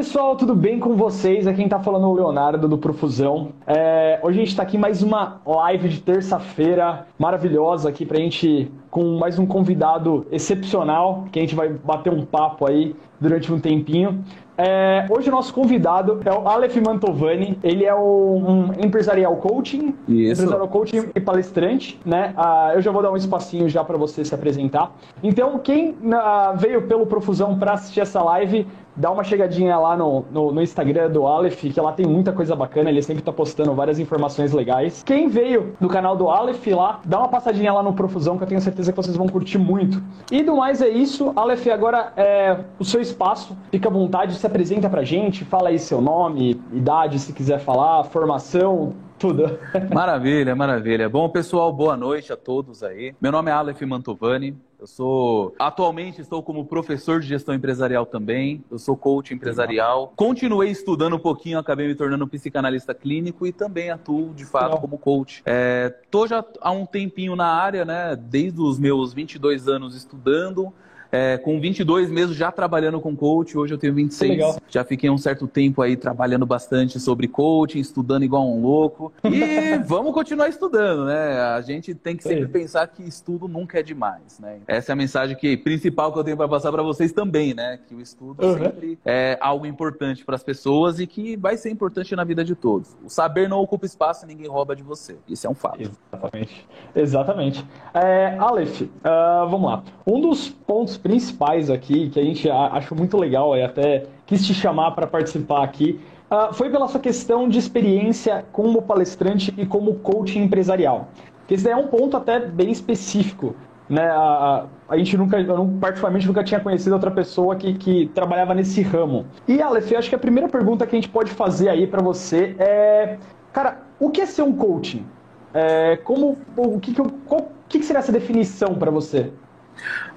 [0.00, 1.46] pessoal, tudo bem com vocês?
[1.46, 3.52] Aqui quem tá falando é o Leonardo do Profusão.
[3.66, 8.72] É, hoje a gente tá aqui mais uma live de terça-feira maravilhosa aqui pra gente
[8.90, 13.60] com mais um convidado excepcional que a gente vai bater um papo aí durante um
[13.60, 14.24] tempinho.
[14.56, 17.58] É, hoje o nosso convidado é o Aleph Mantovani.
[17.62, 20.42] Ele é um empresarial coaching, Isso.
[20.42, 22.34] empresarial coaching e palestrante, né?
[22.36, 24.94] Ah, eu já vou dar um espacinho já para você se apresentar.
[25.22, 28.66] Então, quem ah, veio pelo Profusão para assistir essa live,
[29.00, 32.54] dá uma chegadinha lá no, no, no, Instagram do Aleph, que lá tem muita coisa
[32.54, 35.02] bacana, ele sempre tá postando várias informações legais.
[35.02, 38.48] Quem veio do canal do Aleph lá, dá uma passadinha lá no Profusão, que eu
[38.48, 40.02] tenho certeza que vocês vão curtir muito.
[40.30, 44.46] E do mais é isso, Aleph, agora é o seu espaço, fica à vontade, se
[44.46, 49.58] apresenta pra gente, fala aí seu nome, idade, se quiser falar, formação, tudo.
[49.94, 51.06] Maravilha, maravilha.
[51.06, 53.14] Bom, pessoal, boa noite a todos aí.
[53.20, 54.56] Meu nome é Aleph Mantovani.
[54.80, 58.64] Eu sou atualmente estou como professor de gestão empresarial também.
[58.70, 60.14] Eu sou coach empresarial.
[60.16, 64.96] Continuei estudando um pouquinho, acabei me tornando psicanalista clínico e também atuo de fato como
[64.96, 65.42] coach.
[65.44, 68.16] É, tô já há um tempinho na área, né?
[68.16, 70.72] Desde os meus 22 anos estudando.
[71.12, 74.30] É, com 22 meses já trabalhando com coach, hoje eu tenho 26.
[74.30, 74.56] Legal.
[74.68, 79.12] Já fiquei um certo tempo aí trabalhando bastante sobre coaching, estudando igual um louco.
[79.24, 81.40] E vamos continuar estudando, né?
[81.40, 84.58] A gente tem que sempre pensar que estudo nunca é demais, né?
[84.66, 87.80] Essa é a mensagem que, principal que eu tenho para passar para vocês também, né?
[87.88, 88.58] Que o estudo uhum.
[88.58, 92.54] sempre é algo importante para as pessoas e que vai ser importante na vida de
[92.54, 92.96] todos.
[93.04, 95.16] O saber não ocupa espaço e ninguém rouba de você.
[95.28, 95.80] Isso é um fato.
[95.80, 96.68] Exatamente.
[96.94, 97.66] Exatamente.
[97.92, 99.82] É, Aleph, uh, vamos lá.
[100.06, 104.54] Um dos pontos principais aqui, que a gente acha muito legal e até quis te
[104.54, 105.98] chamar para participar aqui,
[106.30, 111.08] uh, foi pela sua questão de experiência como palestrante e como coach empresarial.
[111.46, 113.56] Que esse daí é um ponto até bem específico.
[113.88, 114.08] Né?
[114.08, 118.82] A, a, gente nunca, eu particularmente nunca tinha conhecido outra pessoa que, que trabalhava nesse
[118.82, 119.26] ramo.
[119.48, 122.54] E Aleph, acho que a primeira pergunta que a gente pode fazer aí para você
[122.56, 123.18] é,
[123.52, 125.04] cara, o que é ser um coaching?
[125.52, 129.32] É, como, o que, que, qual, que, que seria essa definição para você?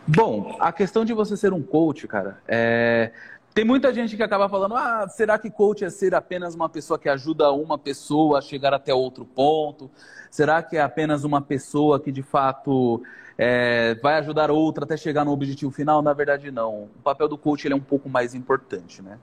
[0.07, 3.11] Bom, a questão de você ser um coach, cara, é...
[3.53, 6.99] tem muita gente que acaba falando: ah, será que coach é ser apenas uma pessoa
[6.99, 9.89] que ajuda uma pessoa a chegar até outro ponto?
[10.29, 13.01] Será que é apenas uma pessoa que de fato
[13.37, 13.95] é...
[13.95, 16.01] vai ajudar outra até chegar no objetivo final?
[16.01, 16.83] Na verdade, não.
[16.83, 19.17] O papel do coach é um pouco mais importante, né?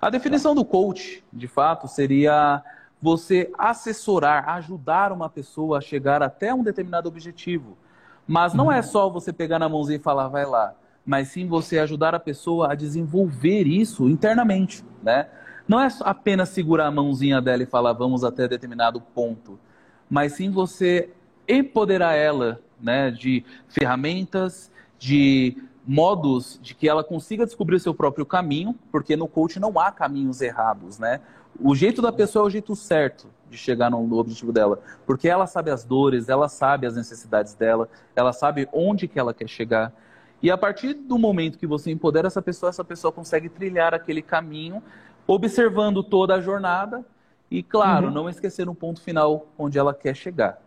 [0.00, 2.62] A definição do coach, de fato, seria
[3.00, 7.76] você assessorar, ajudar uma pessoa a chegar até um determinado objetivo.
[8.26, 10.74] Mas não é só você pegar na mãozinha e falar, vai lá,
[11.04, 15.28] mas sim você ajudar a pessoa a desenvolver isso internamente, né?
[15.68, 19.58] Não é apenas segurar a mãozinha dela e falar, vamos até determinado ponto,
[20.08, 21.10] mas sim você
[21.48, 28.24] empoderar ela, né, de ferramentas, de modos de que ela consiga descobrir o seu próprio
[28.24, 31.20] caminho, porque no coach não há caminhos errados, né?
[31.60, 35.46] O jeito da pessoa é o jeito certo de chegar no objetivo dela, porque ela
[35.46, 39.92] sabe as dores, ela sabe as necessidades dela, ela sabe onde que ela quer chegar.
[40.42, 44.20] E a partir do momento que você empodera essa pessoa, essa pessoa consegue trilhar aquele
[44.20, 44.82] caminho,
[45.26, 47.04] observando toda a jornada
[47.50, 48.12] e, claro, uhum.
[48.12, 50.60] não esquecer no ponto final onde ela quer chegar.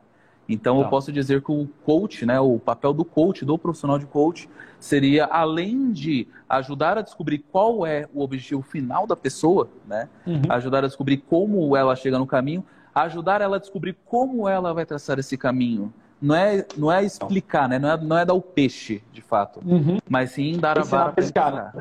[0.50, 0.84] Então, tá.
[0.86, 4.50] eu posso dizer que o coach, né, o papel do coach, do profissional de coach,
[4.80, 10.42] seria além de ajudar a descobrir qual é o objetivo final da pessoa, né, uhum.
[10.50, 12.64] ajudar a descobrir como ela chega no caminho,
[13.04, 15.94] ajudar ela a descobrir como ela vai traçar esse caminho.
[16.22, 19.62] Não é, não é explicar, né, não é, não é dar o peixe, de fato,
[19.64, 20.00] uhum.
[20.10, 21.76] mas sim dar a vara pescar.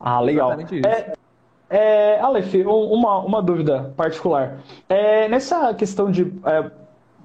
[0.00, 0.52] Ah, legal.
[0.52, 1.12] É,
[1.68, 4.60] é, Aleph, uma, uma dúvida particular.
[4.88, 6.70] É, nessa questão de é,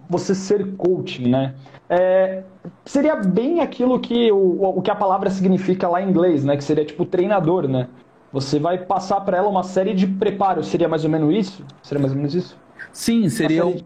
[0.10, 1.56] você ser coaching, né?
[1.90, 2.44] É,
[2.86, 6.58] seria bem aquilo que o, o que a palavra significa lá em inglês, né?
[6.58, 7.88] Que seria tipo treinador, né?
[8.32, 10.68] Você vai passar para ela uma série de preparos.
[10.68, 11.66] Seria mais ou menos isso?
[11.84, 12.58] Seria mais ou menos isso?
[12.92, 13.86] Sim, seria, uma série,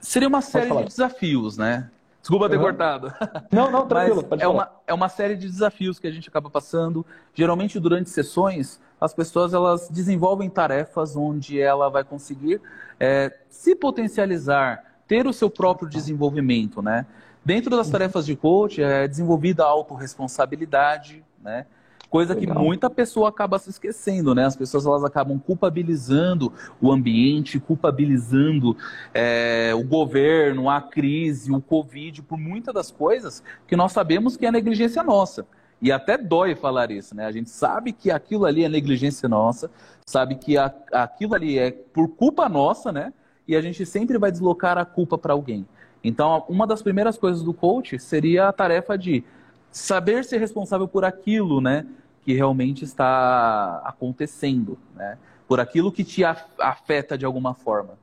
[0.00, 1.90] seria uma série de desafios, né?
[2.20, 2.62] Desculpa ter uhum.
[2.62, 3.12] cortado.
[3.50, 4.26] Não, não, tranquilo.
[4.38, 7.06] É, uma, é uma série de desafios que a gente acaba passando.
[7.32, 12.60] Geralmente, durante sessões, as pessoas elas desenvolvem tarefas onde ela vai conseguir
[13.00, 17.06] é, se potencializar ter o seu próprio desenvolvimento, né?
[17.42, 21.64] Dentro das tarefas de coach é desenvolvida a autorresponsabilidade, né?
[22.10, 22.56] Coisa Legal.
[22.56, 24.46] que muita pessoa acaba se esquecendo, né?
[24.46, 28.76] As pessoas elas acabam culpabilizando o ambiente, culpabilizando
[29.12, 34.46] é, o governo, a crise, o Covid, por muitas das coisas que nós sabemos que
[34.46, 35.46] é negligência nossa.
[35.80, 37.26] E até dói falar isso, né?
[37.26, 39.70] A gente sabe que aquilo ali é negligência nossa,
[40.06, 43.12] sabe que a, aquilo ali é por culpa nossa, né?
[43.48, 45.66] e a gente sempre vai deslocar a culpa para alguém.
[46.04, 49.24] Então, uma das primeiras coisas do coach seria a tarefa de
[49.70, 51.86] saber ser responsável por aquilo, né?
[52.28, 55.16] que realmente está acontecendo, né?
[55.46, 56.22] Por aquilo que te
[56.58, 57.94] afeta de alguma forma.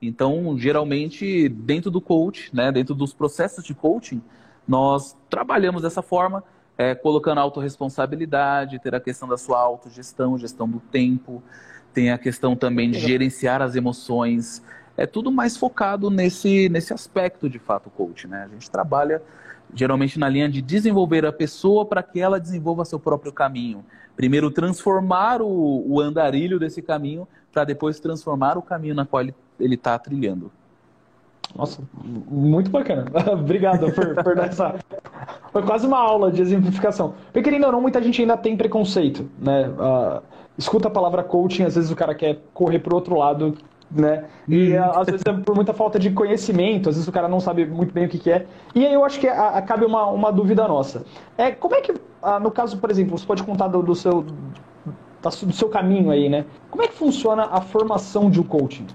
[0.00, 4.22] Então, geralmente, dentro do coach, né, dentro dos processos de coaching,
[4.68, 6.44] nós trabalhamos dessa forma,
[6.78, 11.42] é, colocando autorresponsabilidade, ter a questão da sua autogestão, gestão do tempo,
[11.92, 14.62] tem a questão também de gerenciar as emoções.
[14.96, 18.28] É tudo mais focado nesse, nesse aspecto, de fato, coach.
[18.28, 18.44] Né?
[18.44, 19.20] A gente trabalha
[19.74, 23.84] geralmente na linha de desenvolver a pessoa para que ela desenvolva seu próprio caminho.
[24.16, 29.34] Primeiro, transformar o, o andarilho desse caminho, para depois transformar o caminho na qual ele
[29.74, 30.50] está trilhando.
[31.56, 33.06] Nossa, muito bacana.
[33.32, 34.76] Obrigado por, por dar essa.
[35.52, 37.14] Foi quase uma aula de exemplificação.
[37.32, 39.68] Porque, ou não, muita gente ainda tem preconceito, né?
[39.68, 40.22] Uh,
[40.58, 43.56] escuta a palavra coaching, às vezes o cara quer correr para o outro lado,
[43.90, 44.24] né?
[44.48, 44.84] E hum.
[44.92, 47.92] às vezes é por muita falta de conhecimento, às vezes o cara não sabe muito
[47.92, 48.46] bem o que, que é.
[48.74, 49.26] E aí eu acho que
[49.66, 51.04] cabe uma, uma dúvida nossa.
[51.36, 54.24] É, como é que, uh, no caso, por exemplo, você pode contar do, do seu
[55.42, 56.44] do seu caminho aí, né?
[56.70, 58.86] Como é que funciona a formação de um coaching?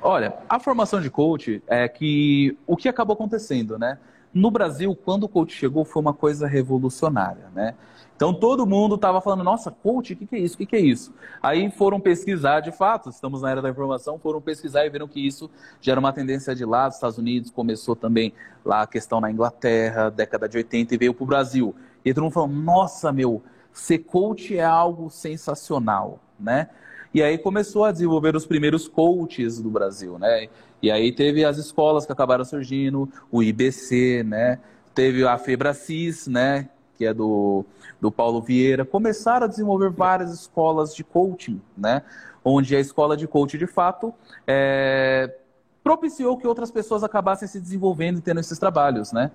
[0.00, 3.98] Olha, a formação de coach é que o que acabou acontecendo, né?
[4.32, 7.74] No Brasil, quando o coach chegou, foi uma coisa revolucionária, né?
[8.20, 10.54] Então todo mundo estava falando, nossa, coach, o que, que, é isso?
[10.54, 11.10] O que, que, é isso?
[11.42, 15.26] Aí foram pesquisar, de fato, estamos na era da informação, foram pesquisar e viram que
[15.26, 15.50] isso
[15.80, 19.30] já era uma tendência de lá dos Estados Unidos, começou também lá a questão na
[19.30, 21.74] Inglaterra, década de 80, e veio para o Brasil.
[22.04, 26.68] E todo mundo falou, nossa, meu, ser coach é algo sensacional, né?
[27.14, 30.46] E aí começou a desenvolver os primeiros coaches do Brasil, né?
[30.82, 34.58] E aí teve as escolas que acabaram surgindo, o IBC, né?
[34.94, 36.68] Teve a Febracis, né?
[37.00, 37.64] Que é do,
[37.98, 38.84] do Paulo Vieira.
[38.84, 42.02] Começaram a desenvolver várias escolas de coaching, né?
[42.44, 44.12] Onde a escola de coaching, de fato,
[44.46, 45.34] é,
[45.82, 49.30] propiciou que outras pessoas acabassem se desenvolvendo e tendo esses trabalhos, né?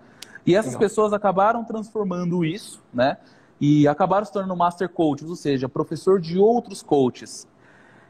[0.46, 0.80] E essas Legal.
[0.80, 3.18] pessoas acabaram transformando isso, né?
[3.60, 7.48] E acabaram se tornando master coaches, ou seja, professor de outros coaches.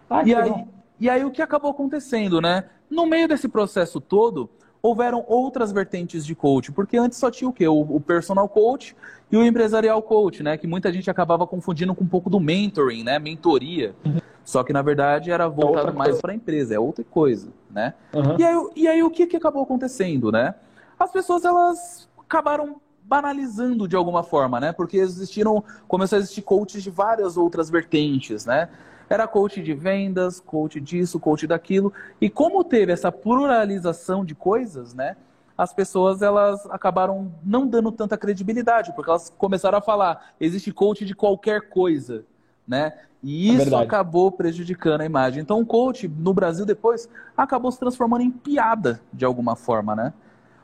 [0.09, 0.65] Ah, e, aí,
[0.99, 2.65] e aí o que acabou acontecendo, né?
[2.89, 4.49] No meio desse processo todo,
[4.85, 7.67] houveram outras vertentes de coach, porque antes só tinha o quê?
[7.67, 8.95] O, o, personal coach
[9.31, 10.57] e o empresarial coach, né?
[10.57, 13.17] Que muita gente acabava confundindo com um pouco do mentoring, né?
[13.17, 13.95] Mentoria.
[14.05, 14.19] Uhum.
[14.43, 17.95] Só que na verdade era voltado é mais para a empresa, é outra coisa, né?
[18.13, 18.37] Uhum.
[18.37, 20.53] E, aí, e aí o que, que acabou acontecendo, né?
[20.99, 24.71] As pessoas elas acabaram banalizando de alguma forma, né?
[24.71, 28.69] Porque existiram, começou a existir coaches de várias outras vertentes, né?
[29.09, 31.93] Era coach de vendas, coach disso, coach daquilo.
[32.19, 35.15] E como teve essa pluralização de coisas, né?
[35.57, 41.05] As pessoas elas acabaram não dando tanta credibilidade, porque elas começaram a falar, existe coach
[41.05, 42.25] de qualquer coisa,
[42.67, 42.93] né?
[43.23, 45.41] E é isso é acabou prejudicando a imagem.
[45.41, 50.13] Então, o coach no Brasil depois acabou se transformando em piada de alguma forma, né?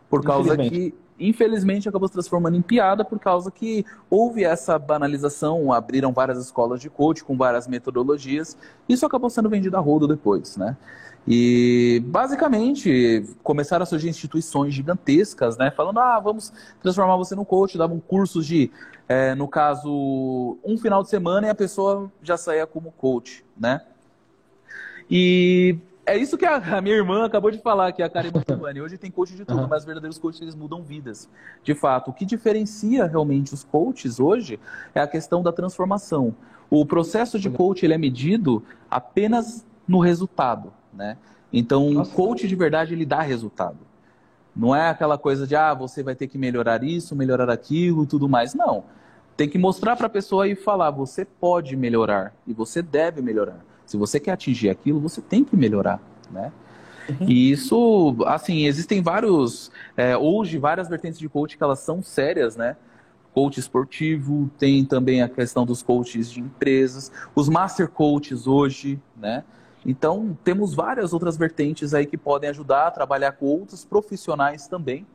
[0.10, 0.94] Por causa que
[1.28, 6.82] infelizmente acabou se transformando em piada por causa que houve essa banalização, abriram várias escolas
[6.82, 8.58] de coach com várias metodologias,
[8.90, 10.76] isso acabou sendo vendido a rodo depois, né?
[11.28, 15.70] E basicamente começaram a surgir instituições gigantescas, né?
[15.70, 16.52] Falando, ah, vamos
[16.82, 18.72] transformar você no coach, davam cursos de,
[19.08, 23.82] é, no caso, um final de semana e a pessoa já saía como coach, né?
[25.10, 28.32] E é isso que a, a, minha irmã acabou de falar, que é a Karen
[28.34, 28.82] Mantovani.
[28.82, 29.68] Hoje tem coach de tudo, uhum.
[29.68, 31.30] mas verdadeiros coaches eles mudam vidas.
[31.64, 34.60] De fato, o que diferencia realmente os coaches hoje
[34.94, 36.36] é a questão da transformação.
[36.70, 41.18] O processo de coach ele é medido apenas no resultado, né?
[41.52, 43.80] Então, o coach de verdade ele dá resultado.
[44.56, 48.08] Não é aquela coisa de ah, você vai ter que melhorar isso, melhorar aquilo e
[48.08, 48.54] tudo mais.
[48.54, 48.86] Não.
[49.36, 53.66] Tem que mostrar para a pessoa e falar, você pode melhorar e você deve melhorar.
[53.92, 56.50] Se você quer atingir aquilo, você tem que melhorar, né?
[57.10, 57.28] Uhum.
[57.28, 62.56] E isso, assim, existem vários, é, hoje, várias vertentes de coach que elas são sérias,
[62.56, 62.78] né?
[63.34, 69.44] Coach esportivo, tem também a questão dos coaches de empresas, os master coaches hoje, né?
[69.86, 75.06] Então, temos várias outras vertentes aí que podem ajudar a trabalhar com outros profissionais também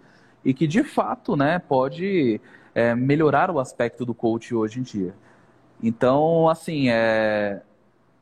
[0.44, 2.42] e que, de fato, né, pode
[2.74, 5.14] é, melhorar o aspecto do coach hoje em dia.
[5.82, 7.62] Então, assim, é,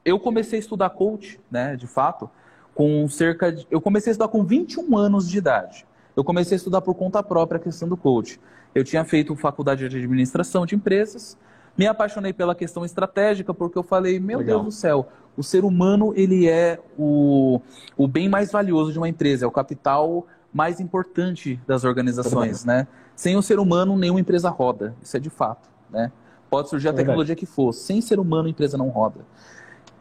[0.05, 2.29] eu comecei a estudar coach, né, de fato,
[2.75, 3.67] com cerca de.
[3.71, 5.87] Eu comecei a estudar com 21 anos de idade.
[6.17, 8.41] Eu comecei a estudar por conta própria a questão do coach.
[8.75, 11.39] Eu tinha feito faculdade de administração de empresas,
[11.77, 14.61] me apaixonei pela questão estratégica, porque eu falei, meu Legal.
[14.61, 17.61] Deus do céu, o ser humano ele é o,
[17.97, 22.87] o bem mais valioso de uma empresa, é o capital mais importante das organizações, né?
[23.17, 24.95] Sem o ser humano, nenhuma empresa roda.
[25.03, 26.13] Isso é de fato, né?
[26.49, 29.23] Pode surgir a tecnologia que for, sem ser humano, a empresa não roda.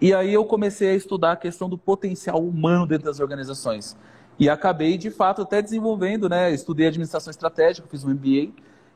[0.03, 3.95] E aí eu comecei a estudar a questão do potencial humano dentro das organizações.
[4.38, 6.53] E acabei, de fato, até desenvolvendo, né?
[6.53, 8.51] Estudei administração estratégica, fiz um MBA.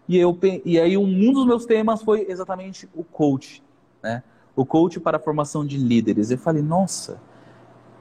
[0.06, 3.64] E, eu, e aí um dos meus temas foi exatamente o coach,
[4.04, 4.22] né?
[4.54, 6.30] O coach para a formação de líderes.
[6.30, 7.22] Eu falei, nossa,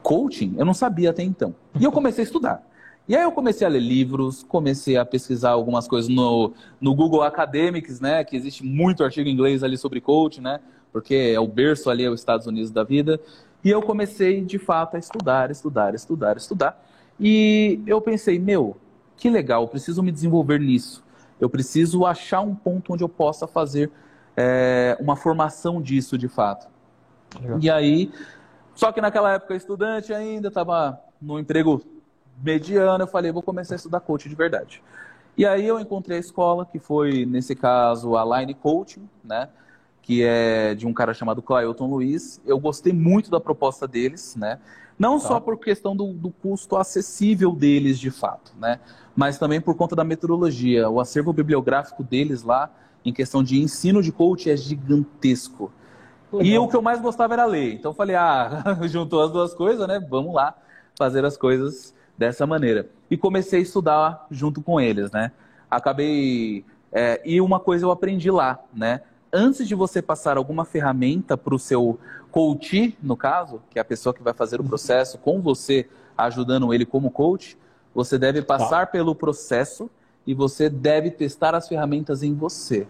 [0.02, 0.56] coaching?
[0.58, 1.54] Eu não sabia até então.
[1.78, 2.68] E eu comecei a estudar.
[3.06, 7.22] E aí eu comecei a ler livros, comecei a pesquisar algumas coisas no, no Google
[7.22, 8.24] Academics, né?
[8.24, 10.58] Que existe muito artigo em inglês ali sobre coaching, né?
[10.96, 13.20] Porque é o berço ali, é os Estados Unidos da vida.
[13.62, 16.86] E eu comecei, de fato, a estudar, estudar, estudar, estudar.
[17.20, 18.78] E eu pensei, meu,
[19.14, 21.04] que legal, eu preciso me desenvolver nisso.
[21.38, 23.90] Eu preciso achar um ponto onde eu possa fazer
[24.34, 26.66] é, uma formação disso de fato.
[27.38, 27.58] Legal.
[27.60, 28.10] E aí,
[28.74, 31.82] só que naquela época estudante ainda, estava no emprego
[32.42, 34.82] mediano, eu falei, vou começar a estudar coaching de verdade.
[35.36, 39.50] E aí eu encontrei a escola, que foi, nesse caso, a Line Coaching, né?
[40.06, 42.40] Que é de um cara chamado Clayton Luiz.
[42.46, 44.60] Eu gostei muito da proposta deles, né?
[44.96, 45.26] Não tá.
[45.26, 48.78] só por questão do, do, custo acessível deles, de fato, né?
[49.16, 50.88] Mas também por conta da metodologia.
[50.88, 52.70] O acervo bibliográfico deles lá,
[53.04, 55.72] em questão de ensino de coach, é gigantesco.
[56.32, 56.46] Legal.
[56.46, 57.74] E o que eu mais gostava era ler.
[57.74, 60.00] Então eu falei, ah, juntou as duas coisas, né?
[60.08, 60.54] Vamos lá
[60.96, 62.88] fazer as coisas dessa maneira.
[63.10, 65.32] E comecei a estudar junto com eles, né?
[65.70, 66.64] Acabei.
[66.92, 69.02] É, e uma coisa eu aprendi lá, né?
[69.38, 72.00] Antes de você passar alguma ferramenta para o seu
[72.30, 76.72] coach, no caso, que é a pessoa que vai fazer o processo com você, ajudando
[76.72, 77.58] ele como coach,
[77.94, 78.86] você deve passar tá.
[78.86, 79.90] pelo processo
[80.26, 82.86] e você deve testar as ferramentas em você.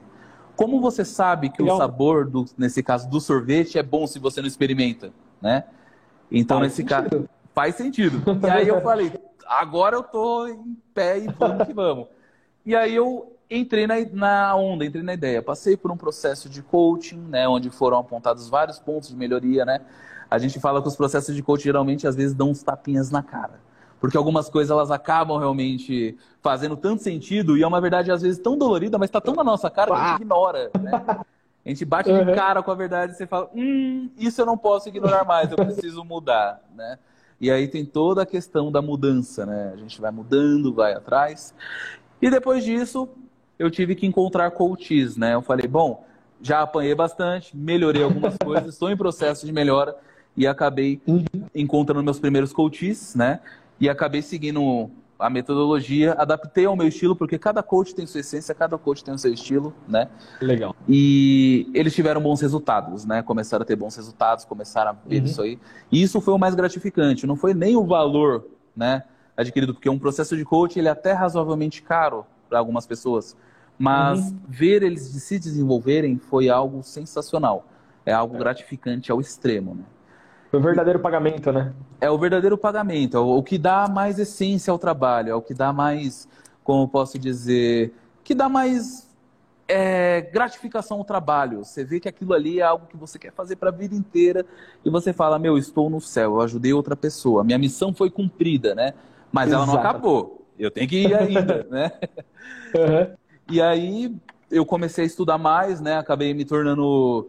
[0.54, 1.78] Como você sabe que Legal.
[1.78, 5.12] o sabor, do, nesse caso, do sorvete é bom se você não experimenta,
[5.42, 5.64] né?
[6.30, 7.10] Então, Faz nesse sentido.
[7.10, 8.22] caso, faz sentido.
[8.40, 9.12] E aí eu falei,
[9.48, 12.06] agora eu tô em pé e vamos que vamos.
[12.64, 15.42] E aí eu entrei na, na onda, entrei na ideia.
[15.42, 19.80] Passei por um processo de coaching, né, onde foram apontados vários pontos de melhoria, né?
[20.30, 23.22] A gente fala que os processos de coaching geralmente às vezes dão uns tapinhas na
[23.22, 23.60] cara.
[24.00, 28.38] Porque algumas coisas elas acabam realmente fazendo tanto sentido e é uma verdade às vezes
[28.38, 31.04] tão dolorida, mas está tão na nossa cara que a gente ignora, né?
[31.64, 32.24] A gente bate uhum.
[32.24, 35.50] de cara com a verdade e você fala, hum, isso eu não posso ignorar mais,
[35.50, 36.98] eu preciso mudar, né?
[37.40, 39.72] E aí tem toda a questão da mudança, né?
[39.74, 41.52] A gente vai mudando, vai atrás.
[42.22, 43.08] E depois disso,
[43.58, 45.34] eu tive que encontrar coaches, né?
[45.34, 46.04] Eu falei, bom,
[46.40, 49.96] já apanhei bastante, melhorei algumas coisas, estou em processo de melhora
[50.36, 51.25] e acabei uhum.
[51.54, 53.40] encontrando meus primeiros coaches, né?
[53.80, 58.54] E acabei seguindo a metodologia, adaptei ao meu estilo, porque cada coach tem sua essência,
[58.54, 60.08] cada coach tem o seu estilo, né?
[60.40, 60.76] Legal.
[60.86, 63.22] E eles tiveram bons resultados, né?
[63.22, 65.25] Começaram a ter bons resultados, começram a ver uhum.
[65.25, 65.58] isso aí.
[65.90, 68.46] E isso foi o mais gratificante, não foi nem o valor,
[68.76, 69.04] né?
[69.34, 73.36] Adquirido, porque um processo de coach ele é até razoavelmente caro para algumas pessoas.
[73.78, 74.38] Mas uhum.
[74.49, 77.66] ver eles se desenvolverem foi algo sensacional.
[78.04, 79.85] É algo gratificante ao extremo, né?
[80.52, 81.73] O verdadeiro pagamento, né?
[82.00, 85.52] É o verdadeiro pagamento, é o que dá mais essência ao trabalho, é o que
[85.52, 86.28] dá mais,
[86.62, 87.92] como posso dizer,
[88.23, 89.06] que dá mais
[89.68, 91.64] é, gratificação ao trabalho.
[91.64, 94.47] Você vê que aquilo ali é algo que você quer fazer para a vida inteira
[94.85, 98.75] e você fala, meu, estou no céu, eu ajudei outra pessoa, minha missão foi cumprida,
[98.75, 98.95] né?
[99.33, 99.64] Mas Exato.
[99.64, 101.92] ela não acabou, eu tenho que ir ainda, né?
[102.75, 103.16] Uhum.
[103.48, 104.16] E aí
[104.50, 105.96] eu comecei a estudar mais, né?
[105.96, 107.28] Acabei me tornando.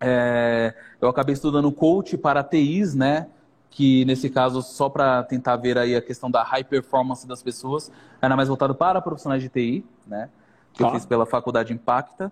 [0.00, 3.28] É, eu acabei estudando coach para TIs, né?
[3.70, 7.90] Que nesse caso, só para tentar ver aí a questão da high performance das pessoas,
[8.20, 10.28] era mais voltado para profissionais de TI, né?
[10.72, 10.86] Que ah.
[10.86, 10.94] eu tá.
[10.96, 12.30] fiz pela Faculdade Impacta.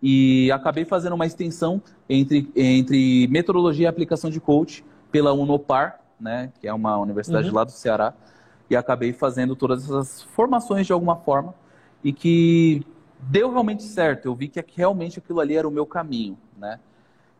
[0.00, 6.52] E acabei fazendo uma extensão entre, entre metodologia e aplicação de coach pela Unopar, né?
[6.60, 7.54] Que é uma universidade uhum.
[7.54, 8.14] lá do Ceará.
[8.70, 11.54] E acabei fazendo todas essas formações de alguma forma
[12.02, 12.86] e que
[13.20, 14.26] deu realmente certo.
[14.26, 16.78] Eu vi que realmente aquilo ali era o meu caminho, né?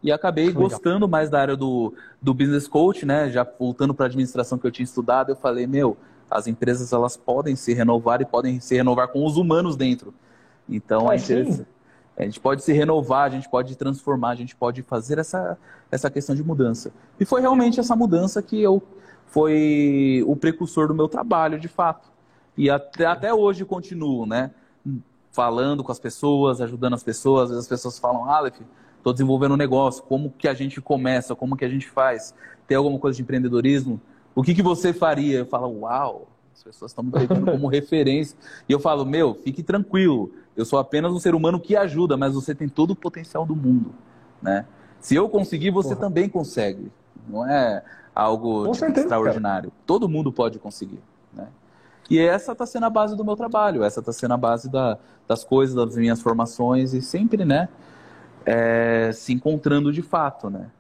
[0.03, 3.31] E acabei gostando mais da área do, do business coach, né?
[3.31, 5.97] Já voltando para a administração que eu tinha estudado, eu falei, meu,
[6.31, 10.15] as empresas elas podem se renovar e podem se renovar com os humanos dentro.
[10.69, 11.11] Então,
[12.17, 15.59] é, a gente pode se renovar, a gente pode transformar, a gente pode fazer essa,
[15.91, 16.93] essa questão de mudança.
[17.19, 18.83] E foi realmente essa mudança que eu
[19.27, 22.09] foi o precursor do meu trabalho, de fato.
[22.59, 24.51] E até, até hoje continuo, né?
[25.31, 27.45] Falando com as pessoas, ajudando as pessoas.
[27.45, 28.61] Às vezes as pessoas falam, Aleph,
[28.97, 32.35] estou desenvolvendo um negócio, como que a gente começa, como que a gente faz?
[32.67, 34.01] Tem alguma coisa de empreendedorismo?
[34.35, 35.39] O que, que você faria?
[35.39, 38.37] Eu falo, uau, as pessoas estão me pegando como referência.
[38.69, 42.35] E eu falo, meu, fique tranquilo, eu sou apenas um ser humano que ajuda, mas
[42.35, 43.95] você tem todo o potencial do mundo,
[44.43, 44.67] né?
[45.01, 46.09] Se eu conseguir, você Porra.
[46.09, 46.91] também consegue.
[47.29, 49.71] Não é algo certeza, extraordinário.
[49.71, 49.83] Cara.
[49.87, 51.01] Todo mundo pode conseguir,
[51.33, 51.47] né?
[52.11, 54.99] E essa está sendo a base do meu trabalho, essa está sendo a base da,
[55.27, 57.69] das coisas, das minhas formações e sempre, né,
[58.47, 60.71] é, se encontrando de fato, né.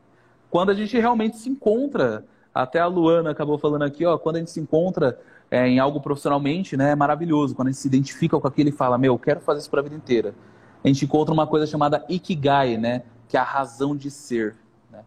[0.50, 4.38] Quando a gente realmente se encontra, até a Luana acabou falando aqui, ó, quando a
[4.38, 5.18] gente se encontra
[5.50, 7.54] é, em algo profissionalmente, né, é maravilhoso.
[7.54, 9.80] Quando a gente se identifica com aquilo e fala, meu, eu quero fazer isso para
[9.80, 10.34] a vida inteira.
[10.82, 14.56] A gente encontra uma coisa chamada Ikigai, né, que é a razão de ser,
[14.90, 15.00] né,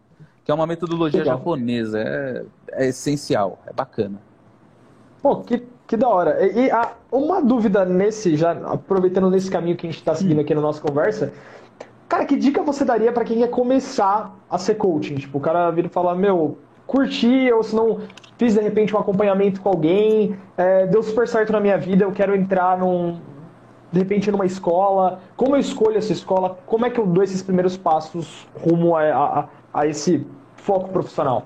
[0.44, 1.38] que é uma metodologia Legal.
[1.38, 4.20] japonesa, é, é, essencial, é bacana.
[5.20, 6.42] Pô, que, que da hora.
[6.42, 10.38] E, e a, uma dúvida nesse, já aproveitando nesse caminho que a gente está seguindo
[10.38, 10.40] hum.
[10.40, 11.34] aqui na nossa conversa,
[12.08, 15.16] cara, que dica você daria para quem quer começar a ser coaching?
[15.16, 16.56] Tipo, o cara vira e fala, meu,
[16.86, 18.00] curti, ou se não
[18.38, 22.12] fiz de repente um acompanhamento com alguém, é, deu super certo na minha vida, eu
[22.12, 23.20] quero entrar num,
[23.92, 27.42] de repente numa escola, como eu escolho essa escola, como é que eu dou esses
[27.42, 31.44] primeiros passos rumo a, a, a esse foco profissional?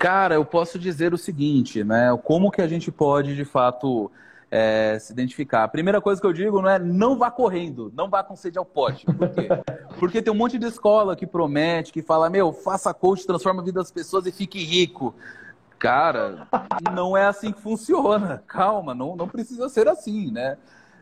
[0.00, 2.18] Cara, eu posso dizer o seguinte, né?
[2.24, 4.10] Como que a gente pode, de fato,
[4.50, 5.62] é, se identificar.
[5.62, 8.56] A primeira coisa que eu digo não é não vá correndo, não vá com sede
[8.56, 9.04] ao pote.
[9.04, 9.46] Por quê?
[10.00, 13.64] Porque tem um monte de escola que promete, que fala, meu, faça coach, transforma a
[13.66, 15.14] vida das pessoas e fique rico.
[15.78, 16.48] Cara,
[16.94, 18.42] não é assim que funciona.
[18.46, 20.56] Calma, não, não precisa ser assim, né?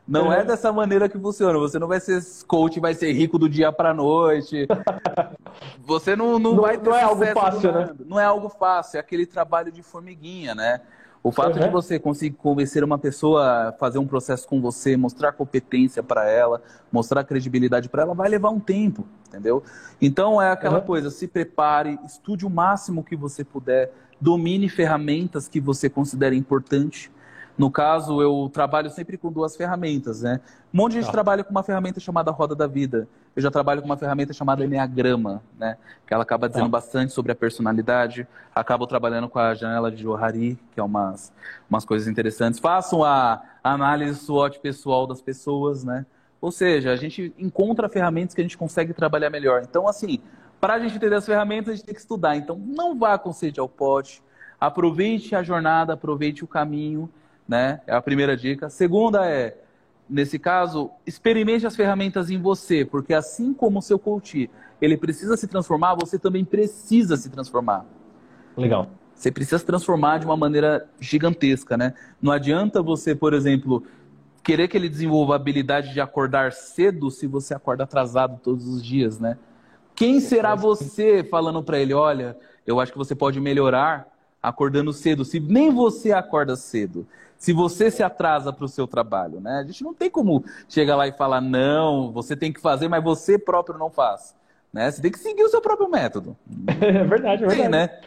[0.08, 0.40] Não é.
[0.40, 1.58] é dessa maneira que funciona.
[1.58, 4.66] Você não vai ser coach, vai ser rico do dia para noite.
[5.84, 7.90] Você não, não, não vai ter Não é algo fácil, né?
[8.06, 10.80] Não é algo fácil, é aquele trabalho de formiguinha, né?
[11.22, 11.66] O fato uhum.
[11.66, 16.28] de você conseguir convencer uma pessoa a fazer um processo com você, mostrar competência para
[16.30, 16.62] ela,
[16.92, 19.62] mostrar credibilidade para ela, vai levar um tempo, entendeu?
[20.00, 20.86] Então é aquela uhum.
[20.86, 27.10] coisa, se prepare, estude o máximo que você puder, domine ferramentas que você considera importante
[27.58, 30.40] no caso, eu trabalho sempre com duas ferramentas, né?
[30.72, 31.12] Um monte de gente tá.
[31.12, 33.08] trabalha com uma ferramenta chamada Roda da Vida.
[33.34, 35.76] Eu já trabalho com uma ferramenta chamada Enneagrama, né?
[36.06, 36.70] Que ela acaba dizendo tá.
[36.70, 38.28] bastante sobre a personalidade.
[38.54, 41.32] Acabo trabalhando com a janela de Johari, que é umas,
[41.68, 42.60] umas coisas interessantes.
[42.60, 46.06] Faço a análise SWOT pessoal das pessoas, né?
[46.40, 49.62] Ou seja, a gente encontra ferramentas que a gente consegue trabalhar melhor.
[49.68, 50.20] Então, assim,
[50.60, 52.36] para a gente entender as ferramentas, a gente tem que estudar.
[52.36, 54.22] Então, não vá com sede ao pote.
[54.60, 57.10] Aproveite a jornada, aproveite o caminho
[57.48, 57.80] né?
[57.86, 58.68] É a primeira dica.
[58.68, 59.56] Segunda é,
[60.08, 65.36] nesse caso, experimente as ferramentas em você, porque assim como o seu coach, ele precisa
[65.36, 67.86] se transformar, você também precisa se transformar.
[68.56, 68.88] Legal.
[69.14, 71.94] Você precisa se transformar de uma maneira gigantesca, né?
[72.22, 73.82] Não adianta você, por exemplo,
[74.44, 78.84] querer que ele desenvolva a habilidade de acordar cedo se você acorda atrasado todos os
[78.84, 79.36] dias, né?
[79.94, 84.06] Quem será você falando para ele, olha, eu acho que você pode melhorar
[84.40, 87.04] acordando cedo, se nem você acorda cedo?
[87.38, 89.60] Se você se atrasa para o seu trabalho, né?
[89.60, 93.02] A gente não tem como chegar lá e falar, não, você tem que fazer, mas
[93.02, 94.34] você próprio não faz.
[94.72, 94.90] Né?
[94.90, 96.36] Você tem que seguir o seu próprio método.
[96.80, 97.56] É verdade, é verdade.
[97.56, 98.00] Tem, né?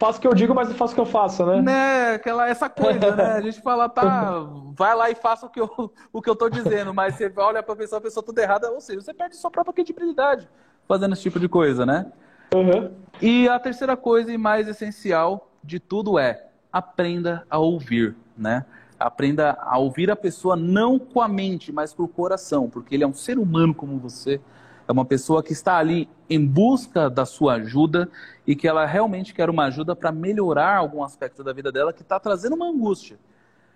[0.00, 1.62] Faço o que eu digo, mas não faço o que eu faço, né?
[1.62, 3.34] Né, aquela, essa coisa, né?
[3.34, 4.40] A gente fala, tá,
[4.74, 7.62] vai lá e faça o que eu, o que eu tô dizendo, mas você olha
[7.62, 10.48] para a pessoa, a pessoa tudo errada, ou seja, você perde sua própria credibilidade
[10.88, 12.10] fazendo esse tipo de coisa, né?
[12.52, 12.90] Uhum.
[13.20, 18.64] E a terceira coisa e mais essencial de tudo é aprenda a ouvir né?
[18.98, 23.04] Aprenda a ouvir a pessoa não com a mente, mas com o coração, porque ele
[23.04, 24.40] é um ser humano como você,
[24.86, 28.08] é uma pessoa que está ali em busca da sua ajuda
[28.46, 32.02] e que ela realmente quer uma ajuda para melhorar algum aspecto da vida dela que
[32.02, 33.18] está trazendo uma angústia.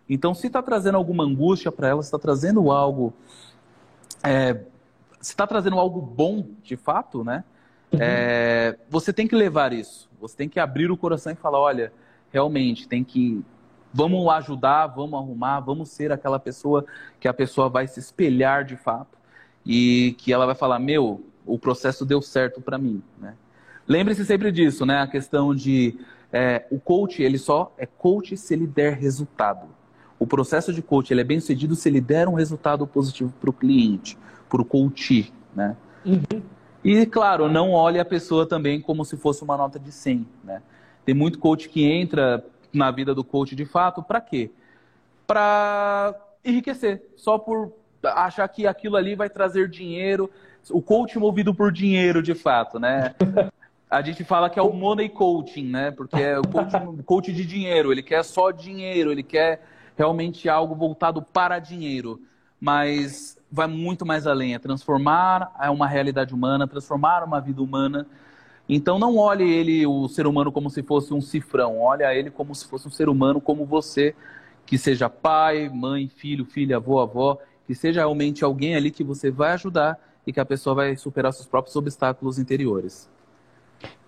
[0.09, 3.13] Então, se está trazendo alguma angústia para ela, se está trazendo algo,
[4.23, 4.55] é,
[5.21, 7.45] se está trazendo algo bom, de fato, né?
[7.93, 7.99] Uhum.
[8.01, 10.09] É, você tem que levar isso.
[10.21, 11.93] Você tem que abrir o coração e falar, olha,
[12.33, 13.45] realmente tem que
[13.93, 16.85] Vamos ajudar, vamos arrumar, vamos ser aquela pessoa
[17.19, 19.17] que a pessoa vai se espelhar de fato
[19.65, 23.03] e que ela vai falar: meu, o processo deu certo para mim.
[23.19, 23.35] Né?
[23.87, 25.01] Lembre-se sempre disso, né?
[25.01, 25.99] A questão de
[26.33, 29.67] é, o coach, ele só é coach se ele der resultado.
[30.19, 33.51] O processo de coach ele é bem sucedido se ele der um resultado positivo para
[33.51, 34.19] o cliente,
[34.49, 35.77] para o coach, né?
[36.05, 36.43] Uhum.
[36.83, 40.63] E, claro, não olhe a pessoa também como se fosse uma nota de 100, né?
[41.05, 44.51] Tem muito coach que entra na vida do coach de fato, para quê?
[45.27, 50.31] Para enriquecer, só por achar que aquilo ali vai trazer dinheiro,
[50.71, 53.15] o coach movido por dinheiro de fato, né?
[53.91, 55.91] A gente fala que é o money coaching, né?
[55.91, 56.73] Porque é o coach,
[57.05, 59.63] coach de dinheiro, ele quer só dinheiro, ele quer
[59.97, 62.21] realmente algo voltado para dinheiro,
[62.61, 68.07] mas vai muito mais além, é transformar uma realidade humana, transformar uma vida humana
[68.69, 71.81] então não olhe ele, o ser humano, como se fosse um cifrão.
[71.81, 74.15] Olha ele como se fosse um ser humano como você,
[74.65, 79.31] que seja pai, mãe, filho, filha, avô, avó, que seja realmente alguém ali que você
[79.31, 83.09] vai ajudar e que a pessoa vai superar seus próprios obstáculos interiores.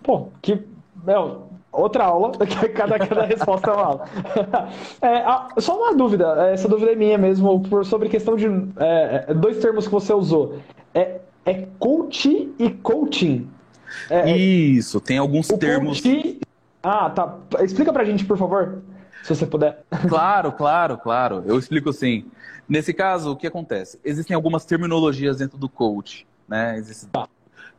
[0.03, 0.61] Pô, que.
[1.01, 2.31] Meu, outra aula,
[2.75, 4.05] cada, cada resposta é uma aula.
[5.01, 9.33] É, só uma dúvida, essa dúvida é minha mesmo, por, sobre questão de é, é,
[9.33, 10.57] dois termos que você usou.
[10.93, 13.49] É, é coach e coaching.
[14.09, 16.01] É, é, Isso, tem alguns termos.
[16.81, 17.37] Ah, tá.
[17.61, 18.81] Explica pra gente, por favor.
[19.23, 19.83] se você puder.
[20.07, 21.43] Claro, claro, claro.
[21.45, 22.25] Eu explico sim.
[22.67, 23.99] Nesse caso, o que acontece?
[24.03, 26.77] Existem algumas terminologias dentro do coach, né?
[26.77, 27.07] Existe...
[27.07, 27.27] Tá.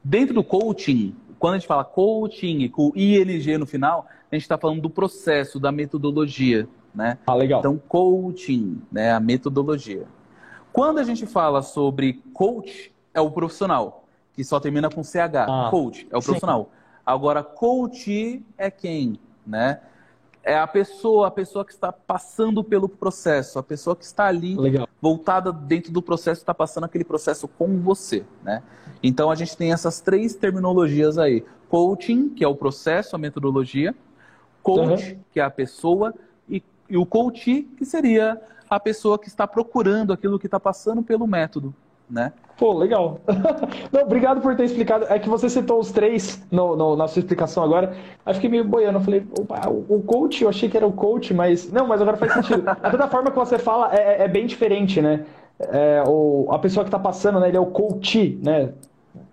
[0.02, 4.58] Dentro do coaching, quando a gente fala coaching com ING no final, a gente está
[4.58, 7.18] falando do processo, da metodologia, né?
[7.26, 7.60] Ah, legal.
[7.60, 9.12] Então, coaching, né?
[9.12, 10.06] A metodologia.
[10.72, 13.99] Quando a gente fala sobre coach, é o profissional,
[14.40, 15.46] que só termina com CH.
[15.46, 16.64] Ah, coach é o profissional.
[16.64, 16.78] Sim.
[17.04, 19.80] Agora, coach é quem, né?
[20.42, 24.56] É a pessoa, a pessoa que está passando pelo processo, a pessoa que está ali
[24.56, 24.88] Legal.
[24.98, 28.62] voltada dentro do processo, está passando aquele processo com você, né?
[29.02, 33.94] Então a gente tem essas três terminologias aí: coaching, que é o processo, a metodologia,
[34.62, 35.20] coach, uhum.
[35.30, 36.14] que é a pessoa,
[36.48, 41.02] e, e o coach, que seria a pessoa que está procurando aquilo que está passando
[41.02, 41.74] pelo método,
[42.10, 42.32] né?
[42.56, 43.20] Pô, legal.
[43.90, 45.06] Não, obrigado por ter explicado.
[45.08, 47.96] É que você citou os três no, no, na sua explicação agora.
[48.24, 48.98] Aí fiquei meio boiando.
[48.98, 51.72] Eu falei, opa, o coach, eu achei que era o coach, mas.
[51.72, 52.68] Não, mas agora faz sentido.
[52.68, 55.24] Até da forma que você fala é, é, é bem diferente, né?
[55.58, 57.48] É, o, a pessoa que está passando, né?
[57.48, 58.72] Ele é o coach, né?